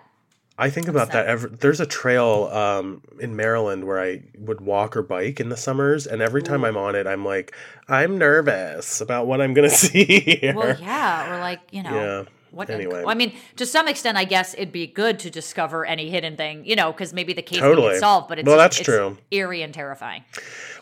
[0.59, 1.27] I think about that.
[1.27, 5.55] Every, there's a trail um, in Maryland where I would walk or bike in the
[5.57, 7.55] summers, and every time I'm on it, I'm like,
[7.87, 10.55] I'm nervous about what I'm gonna see here.
[10.55, 12.23] well yeah or like you know Yeah.
[12.57, 13.01] What Anyway.
[13.03, 16.35] well, I mean, to some extent, I guess it'd be good to discover any hidden
[16.35, 17.91] thing, you know, because maybe the case can Totally.
[17.93, 18.27] get solved.
[18.27, 19.17] But it's Well, that's it's true.
[19.31, 20.23] Eerie and terrifying.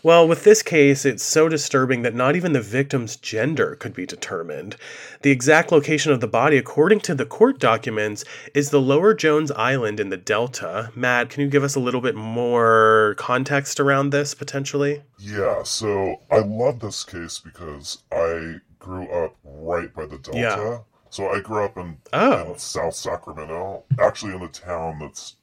[0.01, 4.05] Well, with this case, it's so disturbing that not even the victim's gender could be
[4.05, 4.77] determined.
[5.21, 9.51] The exact location of the body, according to the court documents, is the Lower Jones
[9.51, 10.91] Island in the Delta.
[10.95, 15.03] Matt, can you give us a little bit more context around this potentially?
[15.19, 20.39] Yeah, so I love this case because I grew up right by the Delta.
[20.39, 20.77] Yeah.
[21.15, 22.51] So I grew up in, Oh.
[22.51, 25.38] in South Sacramento, actually in a town that's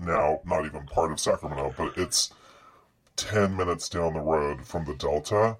[0.00, 2.32] now not even part of Sacramento, but it's
[3.16, 5.58] 10 minutes down the road from the Delta.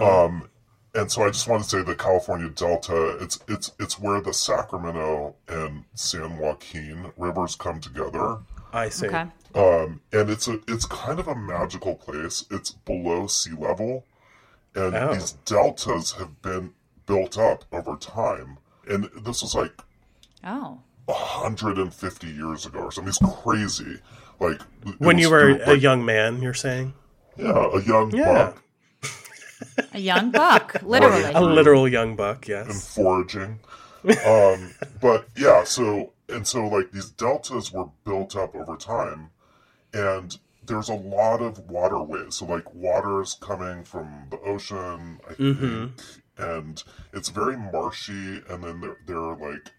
[0.00, 0.48] Um,
[0.94, 4.32] and so I just want to say the California Delta, it's it's it's where the
[4.32, 8.38] Sacramento and San Joaquin rivers come together.
[8.72, 9.08] I see.
[9.08, 9.26] Okay.
[9.54, 12.46] Um, and it's a it's kind of a magical place.
[12.50, 14.06] It's below sea level,
[14.74, 15.12] and Oh.
[15.12, 16.72] these deltas have been
[17.04, 18.56] built up over time.
[18.88, 19.72] And this was like
[20.44, 20.80] Oh.
[21.06, 23.08] 150 years ago or something.
[23.08, 23.98] It's crazy.
[24.40, 26.94] Like it When you were through, a like- young man, you're saying?
[27.36, 28.32] yeah, a young Yeah.
[28.52, 28.60] buck
[29.92, 31.22] A young buck, literally.
[31.32, 32.66] A literal young buck, yes.
[32.66, 32.94] and yes.
[32.94, 33.60] foraging.
[34.26, 34.70] um,
[35.00, 39.30] but yeah, so and so like these deltas were built up over time,
[39.92, 42.36] and there's a lot of waterways.
[42.36, 45.86] So like water's coming from the ocean, I Mm-hmm.
[45.86, 45.92] think,
[46.38, 48.42] and it's very marshy.
[48.48, 49.72] And then there there are like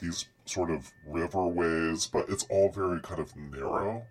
[0.00, 4.06] these sort of riverways, but it's all very kind of narrow.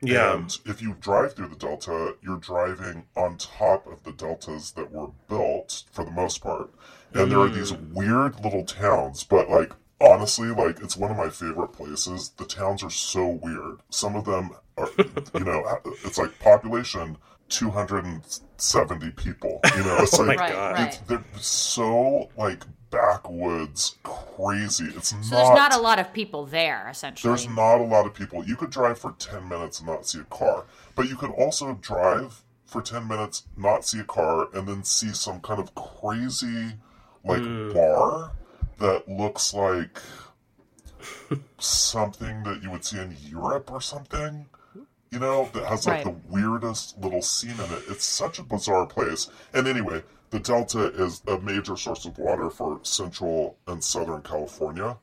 [0.00, 0.34] Yeah.
[0.34, 4.92] And if you drive through the delta, you're driving on top of the deltas that
[4.92, 6.70] were built for the most part.
[7.14, 7.92] And there are these mm.
[7.92, 12.30] weird little towns, but like honestly, like it's one of my favorite places.
[12.36, 13.78] The towns are so weird.
[13.90, 17.16] Some of them are, you know, it's like population
[17.54, 19.60] 270 people.
[19.76, 20.80] You know, it's Oh my like Right, God.
[20.80, 24.86] it's, they're so like backwoods, crazy.
[24.96, 25.30] It's not.
[25.30, 27.30] There's not a lot of people there, essentially.
[27.30, 28.44] There's not a lot of people.
[28.44, 30.64] You could drive for 10 minutes and not see a car.
[30.94, 35.08] But you could also drive for 10 minutes, not see a car, and then see
[35.08, 36.72] some kind of crazy,
[37.24, 37.74] like, mm.
[37.74, 38.32] bar
[38.78, 40.00] that looks like
[41.58, 44.46] something that you would see in Europe or something.
[45.14, 46.12] You know, that has like Right.
[46.12, 47.84] the weirdest little scene in it.
[47.88, 49.28] It's such a bizarre place.
[49.52, 54.96] And anyway, the Delta is a major source of water for central and southern California.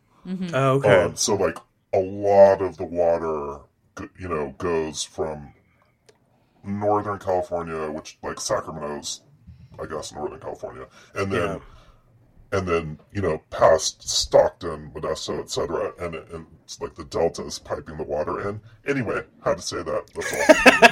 [0.54, 1.04] Oh, okay.
[1.04, 1.58] Um, so like
[1.93, 3.62] a lot of the water,
[4.19, 5.54] you know, goes from
[6.65, 9.21] Northern California, which like Sacramento's,
[9.82, 11.60] I guess, Northern California, and then Yeah.
[12.51, 17.59] And then you know past Stockton, Modesto, etc., and and it's like the Delta is
[17.59, 18.61] piping the water in.
[18.87, 20.03] Anyway, had to say that.
[20.15, 20.33] That's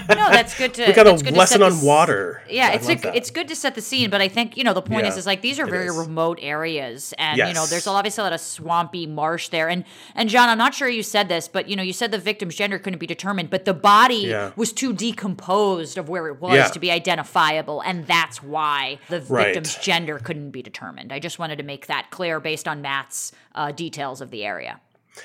[0.09, 0.15] all.
[0.15, 0.85] no, that's good to.
[0.85, 2.43] we got a good lesson on the water.
[2.49, 4.73] Yeah, I it's a, it's good to set the scene, but I think you know
[4.73, 5.97] the point is Yeah, is like these are very is.
[5.97, 9.69] remote areas, and you know there's obviously a lot of swampy marsh there.
[9.69, 12.17] And and John, I'm not sure you said this, but you know you said the
[12.19, 14.51] victim's gender couldn't be determined, but the body Yeah.
[14.55, 16.67] was too decomposed of where it was Yeah.
[16.67, 19.45] to be identifiable, and that's why the Right.
[19.45, 21.11] victim's gender couldn't be determined.
[21.13, 24.79] I just wanted to make that clear based on Matt's uh, details of the area.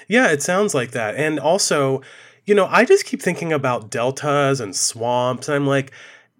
[0.08, 1.16] Yeah, it sounds like that.
[1.16, 2.00] And also,
[2.46, 5.48] you know, I just keep thinking about deltas and swamps.
[5.48, 5.92] And I'm like,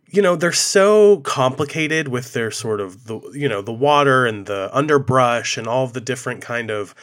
[0.09, 4.47] you know, they're so complicated with their sort of the you know, the water and
[4.47, 6.95] the underbrush and all the different kind of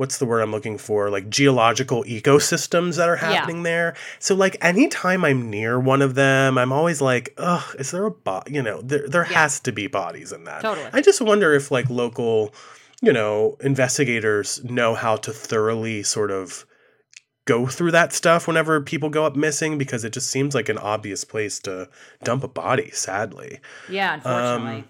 [0.00, 1.10] what's the word I'm looking for?
[1.10, 3.32] Like geological ecosystems that are Yeah.
[3.34, 3.94] happening there.
[4.18, 8.10] So like anytime I'm near one of them, I'm always like, ugh, is there a
[8.10, 9.38] bo you know, there there Yeah.
[9.40, 10.62] has to be bodies in that.
[10.62, 10.88] Totally.
[10.94, 12.54] I just wonder if like local,
[13.02, 16.64] you know, investigators know how to thoroughly sort of
[17.44, 20.78] go through that stuff whenever people go up missing because it just seems like an
[20.78, 21.88] obvious place to
[22.24, 23.60] dump a body, sadly.
[23.88, 24.76] Yeah, unfortunately.
[24.80, 24.84] Um,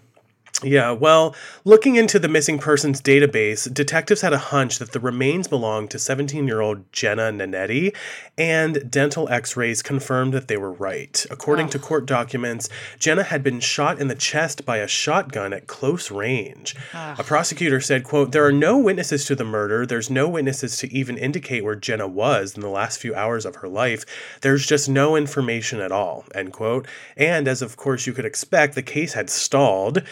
[0.62, 5.48] Yeah, well, looking into the missing persons database, detectives had a hunch that the remains
[5.48, 7.96] belonged to 17 year old Jenna Nanetti,
[8.36, 11.24] and dental x rays confirmed that they were right.
[11.30, 12.68] According to court documents,
[12.98, 16.76] Jenna had been shot in the chest by a shotgun at close range.
[17.18, 19.86] A prosecutor said, quote, There are no witnesses to the murder.
[19.86, 23.56] There's no witnesses to even indicate where Jenna was in the last few hours of
[23.56, 24.04] her life.
[24.42, 26.86] There's just no information at all, end quote.
[27.16, 30.02] And as of course you could expect, the case had stalled.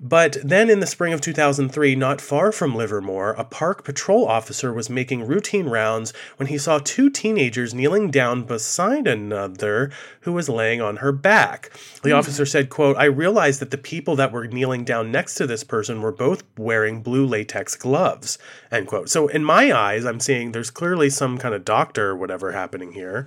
[0.00, 4.72] But then in the spring of 2003, not far from Livermore, a park patrol officer
[4.72, 10.48] was making routine rounds when he saw two teenagers kneeling down beside another who was
[10.48, 11.70] laying on her back.
[12.02, 12.16] The hmm.
[12.16, 15.64] officer said, quote, I realized that the people that were kneeling down next to this
[15.64, 18.38] person were both wearing blue latex gloves,
[18.70, 19.08] end quote.
[19.08, 22.92] So in my eyes, I'm seeing there's clearly some kind of doctor or whatever happening
[22.92, 23.26] here.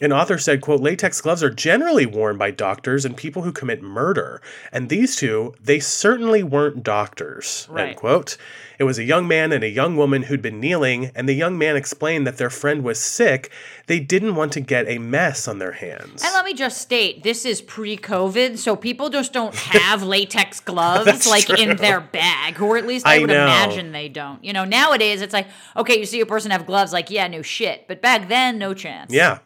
[0.00, 3.82] An author said, quote, latex gloves are generally worn by doctors and people who commit
[3.82, 4.40] murder.
[4.72, 7.88] And these two, they certainly weren't doctors, Right.
[7.90, 8.36] end quote.
[8.78, 11.56] It was a young man and a young woman who'd been kneeling, and the young
[11.56, 13.52] man explained that their friend was sick.
[13.86, 16.24] They didn't want to get a mess on their hands.
[16.24, 21.26] And let me just state, this is pre-COVID, so people just don't have latex gloves
[21.28, 23.44] like in their bag, or at least I, I would know.
[23.44, 24.42] imagine they don't.
[24.42, 27.42] You know, nowadays it's like, okay, you see a person have gloves, like yeah, no
[27.42, 29.12] shit, but back then, no chance.
[29.12, 29.38] Yeah.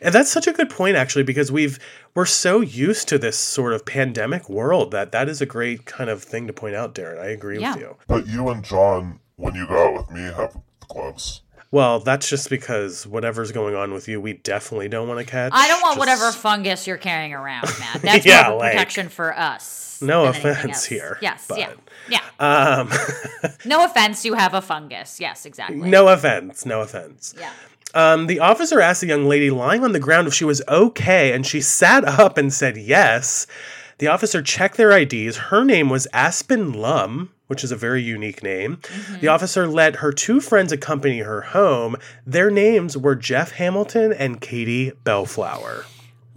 [0.00, 1.78] And that's such a good point actually because we've
[2.14, 6.10] we're so used to this sort of pandemic world that that is a great kind
[6.10, 7.18] of thing to point out, Darren.
[7.20, 7.74] I agree Yeah.
[7.74, 7.96] with you.
[8.06, 10.56] But you and John, when you go out with me, have
[10.88, 11.42] gloves.
[11.70, 15.52] Well, that's just because whatever's going on with you, we definitely don't want to catch.
[15.54, 18.02] I don't want Just- whatever fungus you're carrying around, Matt.
[18.02, 19.98] That's Yeah, more of a like- protection for us.
[20.02, 21.70] No offense here, Yes, but- yeah,
[22.08, 22.20] yeah.
[22.40, 22.90] Um,
[23.64, 25.20] No offense, you have a fungus.
[25.20, 25.88] Yes, exactly.
[25.88, 27.34] no offense, no offense.
[27.38, 27.52] Yeah.
[27.94, 31.32] Um, the officer asked the young lady lying on the ground if she was okay,
[31.32, 33.46] and she sat up and said yes.
[33.98, 35.36] The officer checked their IDs.
[35.36, 38.80] Her name was Aspen Lum, which is a very unique name.
[39.20, 41.96] The officer let her two friends accompany her home.
[42.26, 45.84] Their names were Jeff Hamilton and Katie Bellflower.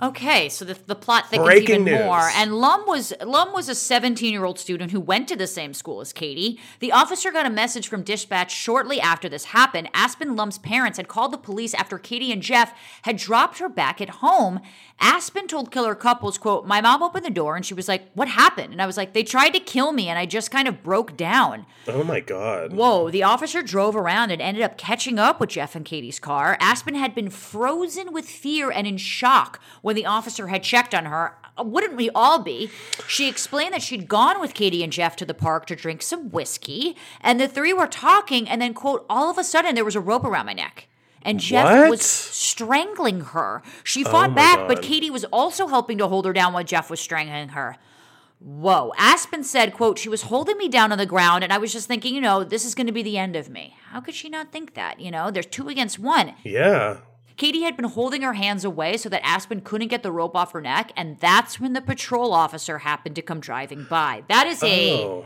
[0.02, 2.00] Okay, so the, the plot thickens Breaking even news.
[2.04, 2.30] more.
[2.36, 5.74] And Lum was Lum was a 17 year old student who went to the same
[5.74, 6.60] school as Katie.
[6.80, 9.90] The officer got a message from dispatch shortly after this happened.
[9.94, 14.02] Aspen Lum's parents had called the police after Katie and Jeff had dropped her back
[14.02, 14.60] at home.
[15.00, 18.28] Aspen told killer couples, "quote My mom opened the door and she was like, "What
[18.28, 20.84] happened?" And I was like, "They tried to kill me and I just kind of
[20.84, 22.74] broke down." Oh my God.
[22.74, 26.58] Whoa, the officer drove around and ended up catching up with Jeff and Katie's car.
[26.60, 31.06] Aspen had been frozen with fear and in shock when the officer had checked on
[31.06, 31.38] her.
[31.56, 32.72] Uh, Wouldn't we all be?
[33.08, 36.32] She explained that she'd gone with Katie and Jeff to the park to drink some
[36.32, 39.96] whiskey, and the three were talking, and then, quote, all of a sudden there was
[39.96, 40.88] a rope around my neck.
[41.22, 41.90] And Jeff What?
[41.92, 43.62] was strangling her.
[43.84, 46.90] She fought my back, but Katie was also helping to hold her down while Jeff
[46.90, 47.78] was strangling her.
[48.40, 48.92] Whoa.
[48.98, 51.88] Aspen said, quote, she was holding me down on the ground and I was just
[51.88, 53.76] thinking, you know, this is going to be the end of me.
[53.92, 55.00] How could she not think that?
[55.00, 56.34] You know, there's two against one.
[56.44, 56.98] Yeah.
[57.38, 60.54] Katie had been holding her hands away so that Aspen couldn't get the rope off
[60.54, 64.24] her neck, and that's when the patrol officer happened to come driving by.
[64.30, 65.26] That is a Oh.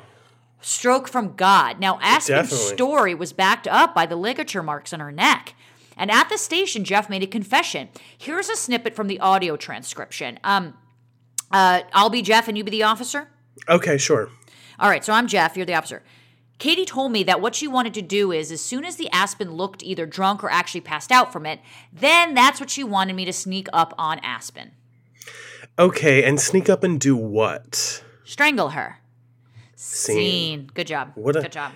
[0.62, 1.80] stroke from God.
[1.80, 2.76] Now, Aspen's Definitely.
[2.76, 5.54] story was backed up by the ligature marks on her neck.
[5.96, 7.90] And at the station, Jeff made a confession.
[8.18, 10.40] Here's a snippet from the audio transcription.
[10.44, 10.76] Um,
[11.52, 13.28] uh, I'll be Jeff and you be the officer.
[13.68, 14.30] Okay, sure.
[14.80, 16.02] All right, so I'm Jeff, you're the officer.
[16.60, 19.54] Katie told me that what she wanted to do is, as soon as the Aspen
[19.54, 23.24] looked either drunk or actually passed out from it, then that's what she wanted me
[23.26, 24.72] to sneak up on Aspen.
[25.80, 28.04] Okay, and sneak up and do what?
[28.26, 28.98] Strangle her.
[29.78, 30.16] Scene.
[30.18, 30.72] Scene.
[30.74, 31.14] Good job.
[31.16, 31.72] What a, Good job.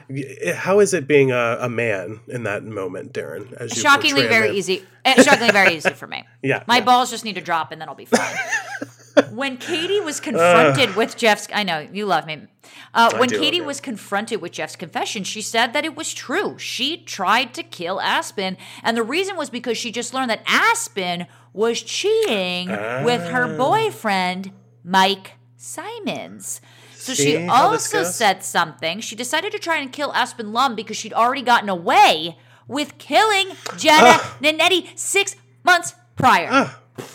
[0.55, 3.53] How is it being a, a man in that moment, Darren?
[3.53, 4.57] As you Shockingly very man?
[4.57, 4.83] easy.
[5.05, 6.25] eh, Shockingly very easy for me.
[6.43, 6.83] Yeah, My yeah.
[6.83, 8.35] balls just need to drop and then I'll be fine.
[9.31, 12.47] when Katie was confronted with Jeff's, I know you love me.
[12.93, 13.63] Uh, when do Katie you.
[13.63, 16.57] was confronted with Jeff's confession, she said that it was true.
[16.59, 21.25] She tried to kill Aspen, and the reason was because she just learned that Aspen
[21.53, 22.69] was cheating
[23.03, 23.29] with Ah.
[23.31, 24.51] her boyfriend,
[24.83, 26.61] Mike Simons.
[26.95, 29.01] So she also said something.
[29.01, 33.49] She decided to try and kill Aspen Lum because she'd already gotten away with killing
[33.77, 36.49] Jenna Nanetti six months prior.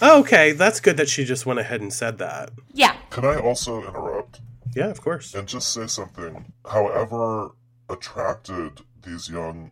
[0.02, 2.50] Oh, okay, that's good that she just went ahead and said that.
[2.72, 2.96] Yeah.
[3.10, 4.40] Can I also interrupt
[4.74, 5.34] Yeah, of course.
[5.34, 6.52] and just say something?
[6.70, 7.50] However
[7.88, 9.70] attracted these young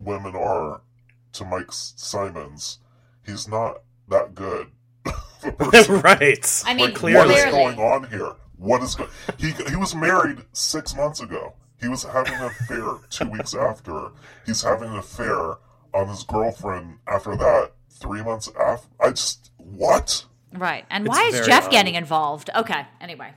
[0.00, 0.80] women are
[1.34, 2.78] to Mike Simons,
[3.24, 4.68] he's not that good.
[5.06, 6.00] of a person.
[6.00, 6.62] right.
[6.66, 7.28] I mean, Like, clearly.
[7.28, 8.32] what is going on here?
[8.56, 9.10] What is going?
[9.38, 11.54] He he was married six months ago.
[11.80, 14.10] He was having an affair two weeks after.
[14.46, 15.56] He's having an affair
[15.92, 17.72] on his girlfriend after that.
[17.90, 18.88] Three months after.
[19.00, 20.24] I just what?
[20.52, 20.84] Right.
[20.90, 21.70] And It's why is Jeff odd.
[21.72, 22.50] getting involved?
[22.54, 22.86] Okay.
[23.00, 23.32] Anyway.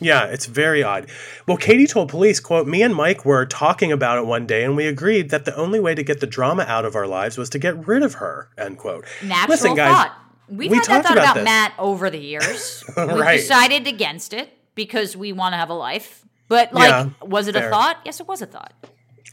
[0.00, 1.08] Yeah, it's very odd.
[1.46, 4.76] Well, Katie told police, quote, me and Mike were talking about it one day and
[4.76, 7.50] we agreed that the only way to get the drama out of our lives was
[7.50, 9.04] to get rid of her, end quote.
[9.22, 10.16] Natural Listen, guys, thought.
[10.48, 11.44] We've we had that thought about about.
[11.44, 12.84] Matt over the years.
[12.96, 13.36] We've Right.
[13.38, 16.24] decided against it because we want to have a life.
[16.48, 17.98] But like, Yeah, was it a thought?
[18.04, 18.72] Yes, it was a thought.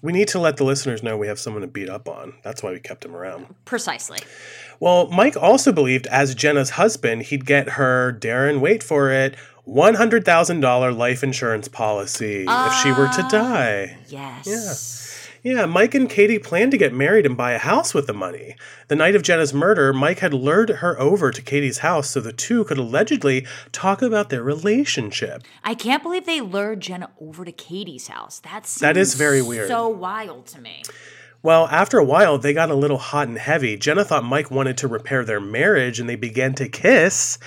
[0.01, 2.33] we need to let the listeners know we have someone to beat up on.
[2.43, 3.47] That's why we kept him around.
[3.63, 4.19] Precisely.
[4.81, 9.35] Well, Mike also believed, as Jenna's husband, he'd get her, Darren, wait for it,
[9.67, 13.11] $100,000 life insurance policy if she were Ah.
[13.15, 13.97] to die.
[14.07, 15.01] Yes.
[15.43, 18.55] Yeah, Mike and Katie planned to get married and buy a house with the money.
[18.87, 22.33] The night of Jenna's murder, Mike had lured her over to Katie's house so the
[22.33, 25.43] two could allegedly talk about their relationship.
[25.63, 28.41] I can't believe they lured Jenna over to Katie's house.
[28.43, 29.67] That's That is very weird.
[29.67, 30.81] So wild to me.
[31.43, 33.77] Well, after a while, they got a little hot and heavy.
[33.77, 37.37] Jenna thought Mike wanted to repair their marriage and they began to kiss.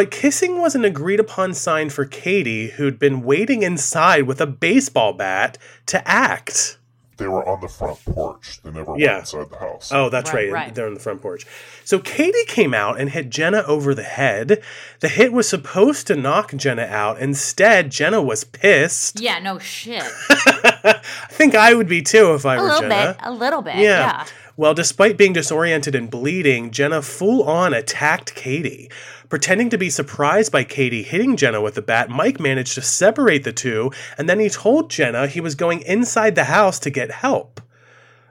[0.00, 4.46] But kissing was an agreed upon sign for Katie, who'd been waiting inside with a
[4.46, 6.78] baseball bat to act.
[7.18, 8.60] They were on the front porch.
[8.64, 9.08] They never Yeah.
[9.16, 9.90] went inside the house.
[9.92, 10.52] Oh, that's Right, right.
[10.68, 10.74] right.
[10.74, 11.44] They're on the front porch.
[11.84, 14.62] So Katie came out and hit Jenna over the head.
[15.00, 17.18] The hit was supposed to knock Jenna out.
[17.18, 19.20] Instead, Jenna was pissed.
[19.20, 20.02] Yeah, no shit.
[20.30, 23.06] I think I would be too if I A were little Jenna.
[23.08, 23.16] bit.
[23.22, 23.76] A little bit.
[23.76, 23.82] Yeah.
[23.82, 24.24] Yeah.
[24.56, 28.90] Well, despite being disoriented and bleeding, Jenna full on attacked Katie.
[29.30, 33.44] Pretending to be surprised by Katie hitting Jenna with the bat, Mike managed to separate
[33.44, 37.12] the two, and then he told Jenna he was going inside the house to get
[37.12, 37.60] help.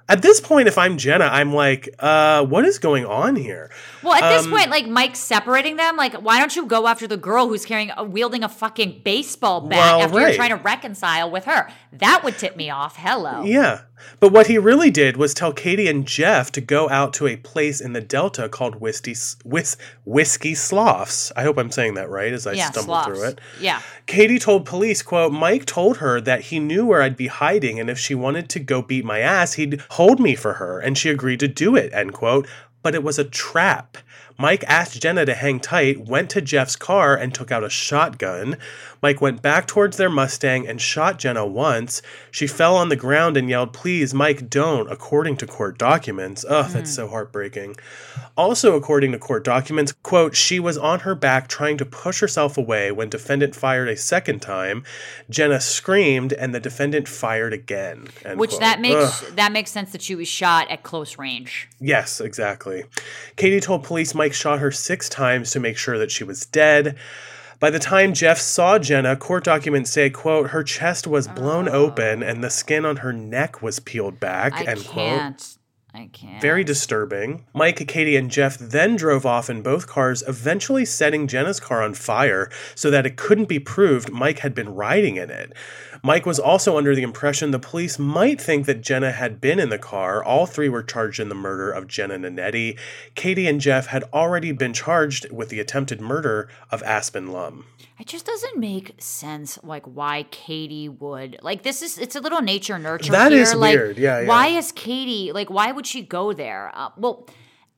[0.10, 3.70] At this point, if I'm Jenna, I'm like, uh, what is going on here?
[4.02, 5.96] Well, at this Um, point, like Mike's separating them.
[5.98, 9.62] Like, why don't you go after the girl who's carrying, uh, wielding a fucking baseball
[9.62, 10.28] bat Well, after right.
[10.30, 11.70] you're trying to reconcile with her?
[11.92, 12.98] That would tip me off.
[12.98, 13.44] Hello.
[13.44, 13.82] Yeah.
[14.20, 17.36] But what he really did was tell Katie and Jeff to go out to a
[17.36, 19.76] place in the Delta called Whiskey, Whis,
[20.06, 21.32] Whiskey Sloughs.
[21.36, 23.06] I hope I'm saying that right as I Yeah, stumble sloughs.
[23.08, 23.42] through it.
[23.60, 23.82] Yeah.
[24.06, 27.90] Katie told police, quote, Mike told her that he knew where I'd be hiding and
[27.90, 31.10] if she wanted to go beat my ass, he'd hold me for her, and she
[31.10, 32.48] agreed to do it, end quote.
[32.82, 33.98] But it was a trap.
[34.40, 38.56] Mike asked Jenna to hang tight, went to Jeff's car, and took out a shotgun.
[39.02, 42.02] Mike went back towards their Mustang and shot Jenna once.
[42.32, 46.46] She fell on the ground and yelled, Please, Mike, don't, according to court documents.
[46.48, 46.96] Ugh, that's hmm.
[46.96, 47.76] so heartbreaking.
[48.38, 52.58] Also, according to court documents, quote, she was on her back trying to push herself
[52.58, 54.84] away when defendant fired a second time.
[55.30, 58.08] Jenna screamed and the defendant fired again.
[58.36, 58.62] Which quote.
[58.62, 59.36] that makes Ugh.
[59.36, 61.68] that makes sense that she was shot at close range.
[61.82, 62.86] Yes, exactly.
[63.36, 66.98] Katie told police Mike shot her six times to make sure that she was dead.
[67.60, 71.74] By the time Jeff saw Jenna, court documents say, quote, her chest was blown oh.
[71.74, 74.94] open and the skin on her neck was peeled back, I end quote.
[74.96, 75.58] can't.
[75.94, 76.40] I can't.
[76.42, 77.46] Very disturbing.
[77.54, 81.96] Mike, Katie, and Jeff then drove off in both cars, eventually setting Jenna's car on
[81.96, 85.52] fire so that it couldn't be proved Mike had been riding in it.
[86.02, 89.70] Mike was also under the impression the police might think that Jenna had been in
[89.70, 90.24] the car.
[90.24, 92.78] All three were charged in the murder of Jenna Nanetti.
[93.16, 97.66] Katie and Jeff had already been charged with the attempted murder of Aspen Lum.
[98.00, 102.42] It just doesn't make sense, like why Katie would like this is it's a little
[102.42, 103.12] nature nurture.
[103.12, 103.42] That here.
[103.42, 103.98] is like, weird.
[103.98, 104.28] Yeah, yeah.
[104.28, 105.50] Why is Katie like?
[105.50, 106.72] Why would she go there?
[106.74, 107.28] Uh, well,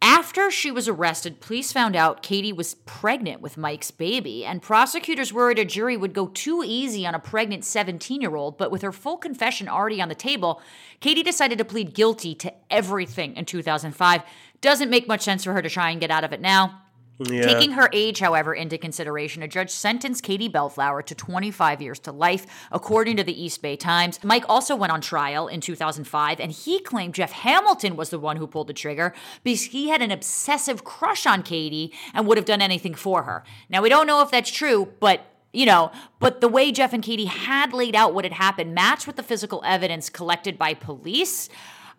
[0.02, 5.32] after she was arrested, police found out Katie was pregnant with Mike's baby, and prosecutors
[5.32, 8.58] worried a jury would go too easy on a pregnant 17 year old.
[8.58, 10.60] But with her full confession already on the table,
[11.02, 14.24] Katie decided to plead guilty to everything in 2005.
[14.62, 16.82] Doesn't make much sense for her to try and get out of it now.
[17.20, 17.44] Yeah.
[17.44, 22.12] Taking her age, however, into consideration, a judge sentenced Katie Bellflower to 25 years to
[22.12, 24.24] life, according to the East Bay Times.
[24.24, 28.38] Mike also went on trial in 2005, and he claimed Jeff Hamilton was the one
[28.38, 32.46] who pulled the trigger because he had an obsessive crush on Katie and would have
[32.46, 33.44] done anything for her.
[33.70, 37.04] Now, we don't know if that's true, but you know, but the way Jeff and
[37.04, 41.50] Katie had laid out what had happened matched with the physical evidence collected by police.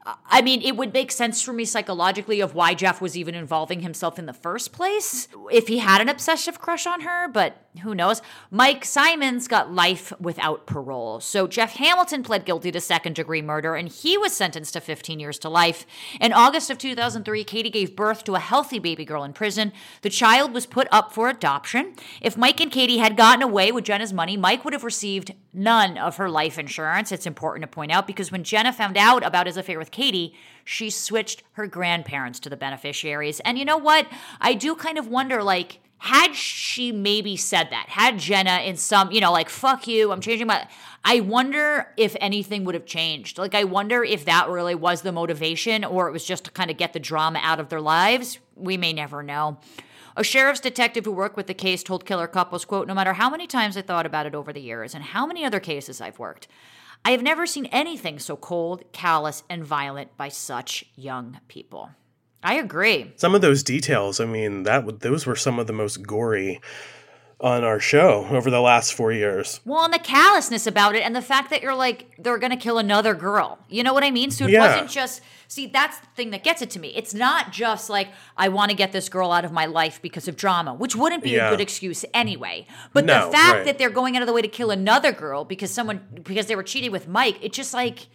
[0.05, 3.81] I mean, it would make sense for me psychologically of why Jeff was even involving
[3.81, 7.95] himself in the first place if he had an obsessive crush on her, but who
[7.95, 8.21] knows?
[8.51, 11.21] Mike Simons got life without parole.
[11.21, 15.19] So Jeff Hamilton pled guilty to second degree murder and he was sentenced to 15
[15.19, 15.87] years to life.
[16.21, 19.73] In August of 2003, Katie gave birth to a healthy baby girl in prison.
[20.03, 21.95] The child was put up for adoption.
[22.21, 25.97] If Mike and Katie had gotten away with Jenna's money, Mike would have received none
[25.97, 27.11] of her life insurance.
[27.11, 30.35] It's important to point out because when Jenna found out about his affair with Katie,
[30.65, 33.41] she switched her grandparents to the beneficiaries.
[33.41, 34.07] And you know what?
[34.41, 39.13] I do kind of wonder like, had she maybe said that, had Jenna in some,
[39.13, 40.67] you know, like, fuck you, I'm changing my.
[41.05, 43.39] I wonder if anything would have changed.
[43.39, 46.73] Like, I wonder if that really was the motivation or it was just to kind
[46.73, 48.41] of get the drama out of their lives.
[48.57, 49.61] We may never know.
[50.17, 53.31] A sheriff's detective who worked with the case told Killer Couples, quote, no matter how
[53.31, 56.19] many times I thought about it over the years and how many other cases I've
[56.19, 56.49] worked,
[57.05, 61.91] I have never seen anything so cold, callous, and violent by such young people.
[62.43, 63.13] I agree.
[63.17, 66.61] Some of those details, I mean, that those were some of the most gory
[67.41, 69.59] on our show over the last four years.
[69.65, 72.79] Well, and the callousness about it, and the fact that you're like, they're gonna kill
[72.79, 73.59] another girl.
[73.69, 74.31] You know what I mean?
[74.31, 74.61] So it Yeah.
[74.69, 75.23] wasn't just.
[75.49, 76.93] See, that's the thing that gets it to me.
[76.97, 80.27] It's not just like I want to get this girl out of my life because
[80.29, 81.49] of drama, which wouldn't be Yeah.
[81.49, 82.67] a good excuse anyway.
[82.93, 83.65] But No, the fact right.
[83.67, 86.57] that they're going out of the way to kill another girl because someone because they
[86.57, 88.07] were cheating with Mike, it just like.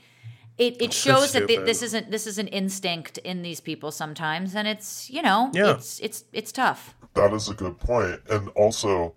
[0.57, 4.55] It, it shows that th- this isn't this is an instinct in these people sometimes,
[4.55, 5.71] and it's you know Yeah.
[5.75, 6.95] it's it's it's tough.
[7.13, 8.21] That is a good point.
[8.29, 9.13] And also,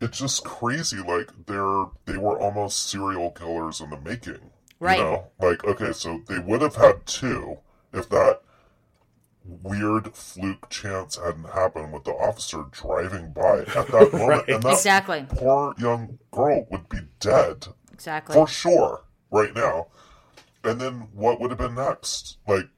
[0.00, 0.98] it's just crazy.
[0.98, 4.50] Like they're they were almost serial killers in the making.
[4.78, 4.98] Right.
[4.98, 7.58] You know, like okay, so they would have had two
[7.92, 8.40] if that
[9.44, 14.72] weird fluke chance hadn't happened with the officer driving by at that moment, and that
[14.74, 15.24] Exactly.
[15.28, 18.34] poor young girl would be dead Exactly.
[18.34, 19.86] for sure right now.
[20.64, 22.38] And then what would have been next?
[22.46, 22.68] Like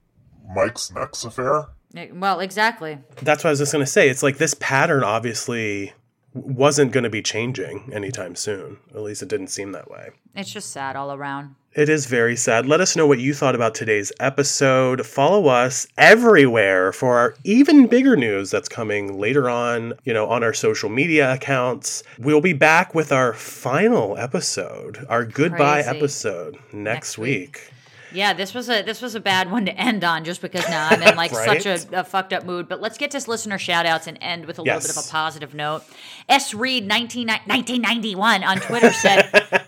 [0.54, 1.66] Mike's next affair?
[2.12, 2.98] Well, exactly.
[3.20, 4.08] That's what I was just going to say.
[4.08, 5.92] It's like this pattern obviously
[6.32, 8.78] wasn't going to be changing anytime soon.
[8.94, 10.10] At least it didn't seem that way.
[10.34, 11.54] It's just sad all around.
[11.74, 12.66] It is very sad.
[12.66, 15.06] Let us know what you thought about today's episode.
[15.06, 20.44] Follow us everywhere for our even bigger news that's coming later on, you know, on
[20.44, 22.02] our social media accounts.
[22.18, 25.96] We'll be back with our final episode, our goodbye Crazy.
[25.96, 27.52] episode next, Next week.
[27.52, 27.72] week.
[28.14, 30.88] Yeah, this was a this was a bad one to end on just because now
[30.90, 31.62] I'm in like Right?
[31.62, 32.68] such a, a fucked up mood.
[32.68, 35.08] But let's get to listener shout outs and end with a little bit of a
[35.10, 35.82] positive note.
[36.28, 39.22] S Reed 19, 1991 on Twitter said,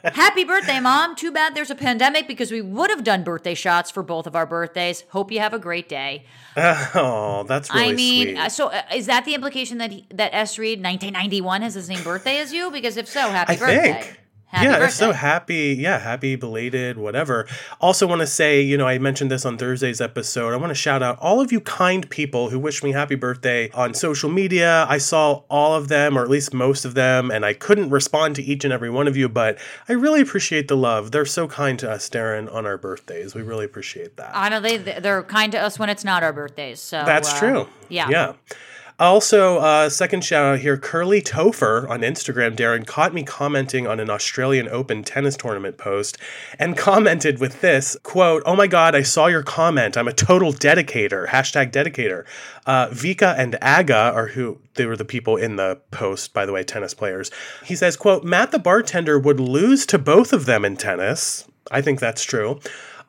[0.14, 1.16] Happy birthday, mom.
[1.16, 4.36] Too bad there's a pandemic because we would have done birthday shots for both of
[4.36, 5.04] our birthdays.
[5.10, 6.24] Hope you have a great day.
[6.56, 8.38] Oh, that's really I mean, sweet.
[8.38, 11.82] uh, so uh, is that the implication that he, that S Reed 1991 has the
[11.82, 12.70] same birthday as you?
[12.70, 13.92] Because if so, happy I birthday.
[14.02, 14.20] think.
[14.54, 14.86] Happy yeah, birthday.
[14.86, 15.76] if so happy.
[15.76, 17.48] Yeah, happy belated, whatever.
[17.80, 20.54] Also, want to say, you know, I mentioned this on Thursday's episode.
[20.54, 23.68] I want to shout out all of you kind people who wished me happy birthday
[23.72, 24.86] on social media.
[24.88, 28.36] I saw all of them, or at least most of them, and I couldn't respond
[28.36, 31.10] to each and every one of you, but I really appreciate the love.
[31.10, 33.34] They're so kind to us, Darren, on our birthdays.
[33.34, 34.36] We really appreciate that.
[34.36, 36.78] Honestly, they they're kind to us when it's not our birthdays.
[36.78, 37.68] So That's uh, true.
[37.88, 38.08] Yeah.
[38.08, 38.32] Yeah.
[39.00, 43.98] Also, uh, second shout out here, Curly Topher on Instagram, Darren, caught me commenting on
[43.98, 46.16] an Australian Open tennis tournament post
[46.60, 49.96] and commented with this quote, Oh my God, I saw your comment.
[49.96, 51.26] I'm a total dedicator.
[51.26, 52.24] Hashtag dedicator.
[52.66, 56.52] Uh, Vika and Aga are who they were the people in the post, by the
[56.52, 57.32] way, tennis players.
[57.64, 61.48] He says, quote, Matt the bartender would lose to both of them in tennis.
[61.70, 62.60] I think that's true.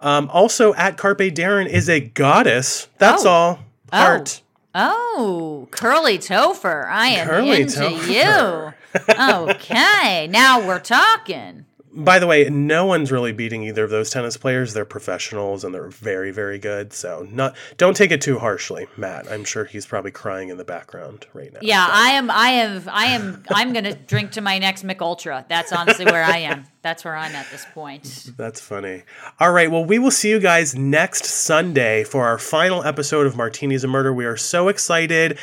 [0.02, 2.88] Um, also, at Carpe Darren is a goddess.
[2.98, 3.30] That's Oh.
[3.30, 3.60] all.
[3.94, 4.42] Heart.
[4.42, 4.45] Oh,
[4.78, 6.86] Oh, curly topher.
[6.86, 8.74] I am Curly into Topher.
[9.08, 9.50] you.
[9.52, 11.66] okay, now we're talking.
[11.96, 14.74] By the way, no one's really beating either of those tennis players.
[14.74, 16.92] They're professionals and they're very, very good.
[16.92, 19.32] So not don't take it too harshly, Matt.
[19.32, 21.60] I'm sure he's probably crying in the background right now.
[21.62, 22.30] Yeah, I am.
[22.30, 22.84] I am.
[22.90, 23.44] I am.
[23.50, 25.46] I'm gonna drink to my next Mich Ultra.
[25.48, 26.66] That's honestly where I am.
[26.82, 28.32] That's where I'm at this point.
[28.38, 29.04] That's funny.
[29.40, 29.72] All right.
[29.72, 33.92] Well, we will see you guys next Sunday for our final episode of Martinis and
[33.92, 34.14] Murder.
[34.14, 35.40] We are so excited.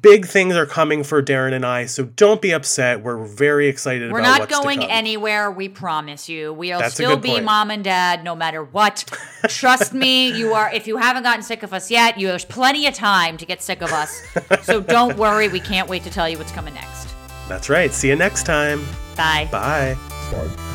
[0.00, 3.02] Big things are coming for Darren and I, so don't be upset.
[3.02, 4.88] We're very excited We're about not what's to going come.
[4.90, 5.50] anywhere.
[5.50, 6.52] We promise you.
[6.52, 7.44] We'll That's still be point.
[7.44, 9.04] mom and dad, no matter what.
[9.48, 10.30] Trust me.
[10.30, 10.72] You are.
[10.72, 13.60] If you haven't gotten sick of us yet, you there's plenty of time to get
[13.60, 14.22] sick of us.
[14.62, 15.48] So don't worry.
[15.48, 17.08] We can't wait to tell you what's coming next.
[17.48, 17.92] That's right.
[17.92, 18.84] See you next time.
[19.16, 19.48] Bye.
[19.50, 19.96] Bye.
[20.30, 20.71] Fine.